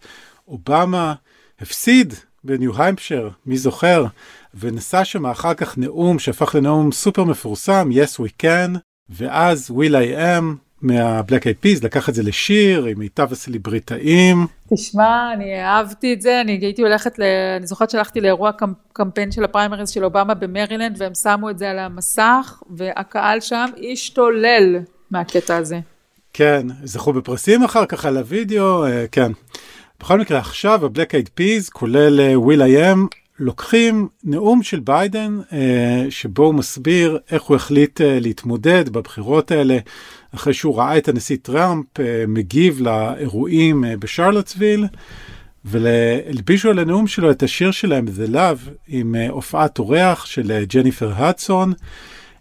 [0.48, 1.14] אובמה
[1.60, 4.04] הפסיד בניו היימפשר, מי זוכר?
[4.54, 8.78] ונשא שם אחר כך נאום שהפך לנאום סופר מפורסם, Yes We Can,
[9.08, 10.44] ואז will.i.am,
[10.82, 14.46] מה Black Eyed Peas, לקח את זה לשיר עם מיטב הסליבריטאים.
[14.74, 17.22] תשמע, אני אהבתי את זה, אני הייתי הולכת, ל...
[17.56, 18.76] אני זוכרת שהלכתי לאירוע קמפ...
[18.92, 24.76] קמפיין של הפריימריז של אובמה במרילנד, והם שמו את זה על המסך, והקהל שם השתולל
[25.10, 25.80] מהקטע הזה.
[26.32, 29.32] כן, זכו בפרסים אחר כך על הוידאו, אה, כן.
[30.00, 33.06] בכל מקרה, עכשיו ה Black Eyed Peas, כולל will.i.am,
[33.38, 39.78] לוקחים נאום של ביידן, אה, שבו הוא מסביר איך הוא החליט אה, להתמודד בבחירות האלה.
[40.34, 44.86] אחרי שהוא ראה את הנשיא טראמפ אה, מגיב לאירועים אה, בשרלוטסוויל,
[45.64, 51.12] והלבישו על הנאום שלו את השיר שלהם, The Love, עם אה, הופעת אורח של ג'ניפר
[51.16, 51.72] הדסון.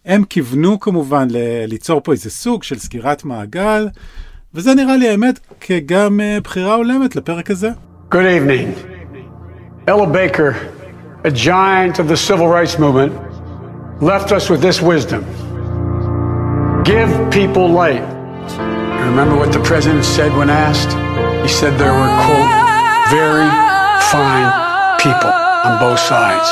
[0.05, 1.27] הם כיוונו כמובן
[1.67, 3.88] ליצור פה איזה סוג של סגירת מעגל,
[4.53, 7.69] וזה נראה לי האמת כגם בחירה הולמת לפרק הזה.
[8.11, 8.97] Good evening.
[9.88, 10.55] Ella Baker,
[11.23, 13.13] a giant of the civil rights movement,
[14.01, 15.46] left us with this wisdom.
[16.88, 17.99] Give people light.
[19.09, 20.95] Remember what the president said when asked?
[21.43, 22.47] He said there were, quote,
[23.11, 23.49] very
[24.07, 24.47] fine
[24.97, 25.33] people
[25.67, 26.47] on both sides.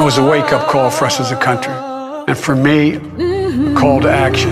[0.00, 1.74] It was a wake up call for us as a country.
[2.26, 4.50] And for me, a call to action.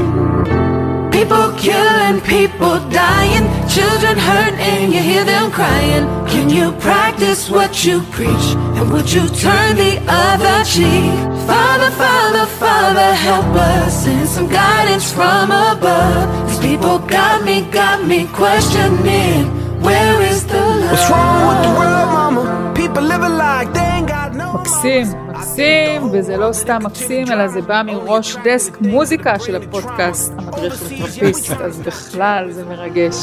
[1.10, 6.04] People killing, people dying, children hurt and you hear them crying.
[6.28, 8.46] Can you practice what you preach?
[8.76, 11.08] And would you turn the other cheek?
[11.48, 14.04] Father, Father, Father, help us.
[14.04, 16.26] Send some guidance from above.
[16.48, 19.42] These people got me, got me questioning.
[19.86, 20.90] Where is the love?
[20.92, 22.72] What's wrong with the world, mama?
[22.80, 24.44] People living like they ain't got no.
[24.54, 30.82] מקסים, מקסים, וזה לא סתם מקסים, אלא זה בא מראש דסק מוזיקה של הפודקאסט, המדריך
[30.92, 33.16] לטרפיסט, אז בכלל זה מרגש.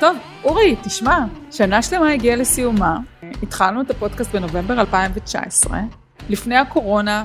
[0.00, 0.16] טוב,
[0.48, 1.18] אורי, תשמע,
[1.50, 2.98] שנה שלמה הגיעה לסיומה.
[3.42, 5.80] התחלנו את הפודקאסט בנובמבר 2019,
[6.28, 7.24] לפני הקורונה,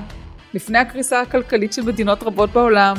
[0.54, 2.96] לפני הקריסה הכלכלית של מדינות רבות בעולם,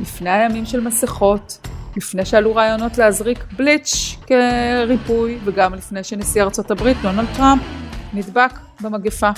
[0.00, 1.58] לפני הימים של מסכות,
[1.96, 7.62] לפני שעלו רעיונות להזריק בליץ' כריפוי, וגם לפני שנשיא ארצות הברית, דונלד טראמפ,
[8.12, 9.30] נדבק במגפה.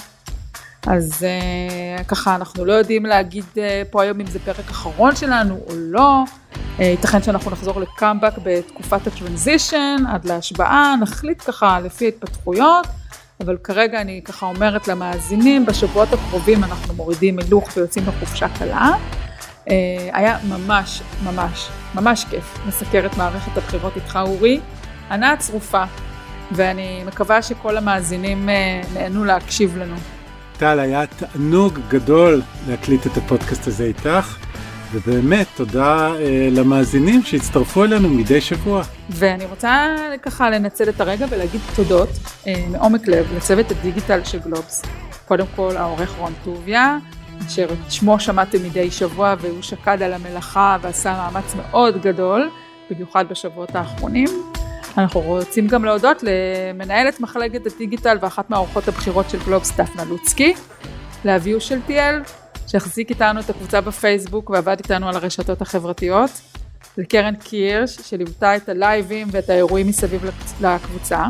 [0.86, 1.26] אז
[2.00, 3.58] uh, ככה, אנחנו לא יודעים להגיד uh,
[3.90, 6.24] פה היום אם זה פרק אחרון שלנו או לא.
[6.78, 12.86] Uh, ייתכן שאנחנו נחזור לקאמבק בתקופת הטרנזישן, עד להשבעה, נחליט ככה לפי ההתפתחויות.
[13.40, 18.90] אבל כרגע אני ככה אומרת למאזינים, בשבועות הקרובים אנחנו מורידים הילוך ויוצאים לחופשה קלה.
[19.64, 19.68] Uh,
[20.12, 24.60] היה ממש, ממש, ממש כיף לסקר את מערכת הבחירות איתך אורי.
[25.10, 25.84] ענה צרופה,
[26.52, 29.96] ואני מקווה שכל המאזינים uh, נהנו להקשיב לנו.
[30.58, 34.36] טל, היה תענוג גדול להקליט את הפודקאסט הזה איתך,
[34.92, 38.82] ובאמת תודה אה, למאזינים שהצטרפו אלינו מדי שבוע.
[39.10, 42.08] ואני רוצה ככה לנצל את הרגע ולהגיד תודות
[42.46, 44.82] אה, מעומק לב לצוות הדיגיטל של גלובס.
[45.28, 46.98] קודם כל העורך רון טוביה,
[47.46, 52.50] אשר את שמו שמעתם מדי שבוע והוא שקד על המלאכה ועשה מאמץ מאוד גדול,
[52.90, 54.28] במיוחד בשבועות האחרונים.
[54.98, 60.54] אנחנו רוצים גם להודות למנהלת מחלקת הדיגיטל ואחת מהעורכות הבכירות של גלובס, דפנה לוצקי,
[61.24, 62.20] לאביהו שלטיאל,
[62.66, 66.30] שהחזיק איתנו את הקבוצה בפייסבוק ועבד איתנו על הרשתות החברתיות,
[66.98, 70.24] לקרן קירש, שליוותה את הלייבים ואת האירועים מסביב
[70.60, 71.24] לקבוצה,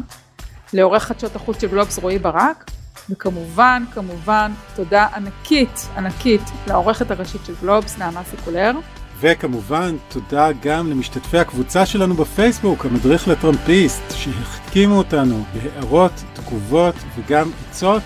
[0.72, 2.70] לעורך חדשות החוץ של גלובס רועי ברק,
[3.10, 8.72] וכמובן, כמובן, תודה ענקית, ענקית, לעורכת הראשית של גלובס, נעמה סיקולר.
[9.20, 18.02] וכמובן, תודה גם למשתתפי הקבוצה שלנו בפייסבוק, המדריך לטראמפיסט, שהחכימו אותנו בהערות, תגובות וגם עצות.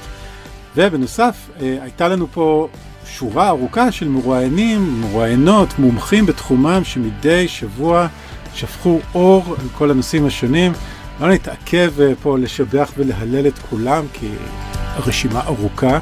[0.77, 2.69] ובנוסף, הייתה לנו פה
[3.19, 8.07] שורה ארוכה של מרואיינים, מרואיינות, מומחים בתחומם, שמדי שבוע
[8.55, 10.73] שפכו אור על כל הנושאים השונים.
[11.21, 11.93] לא נתעכב
[12.23, 14.29] פה לשבח ולהלל את כולם, כי
[14.73, 15.99] הרשימה ארוכה.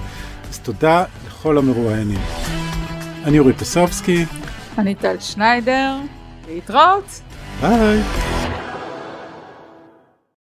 [0.51, 2.21] אז תודה לכל המרואיינים.
[3.25, 4.25] אני אורי פסובסקי.
[4.79, 5.97] אני טל שניידר,
[6.49, 7.21] להתראות.
[7.61, 8.03] ביי.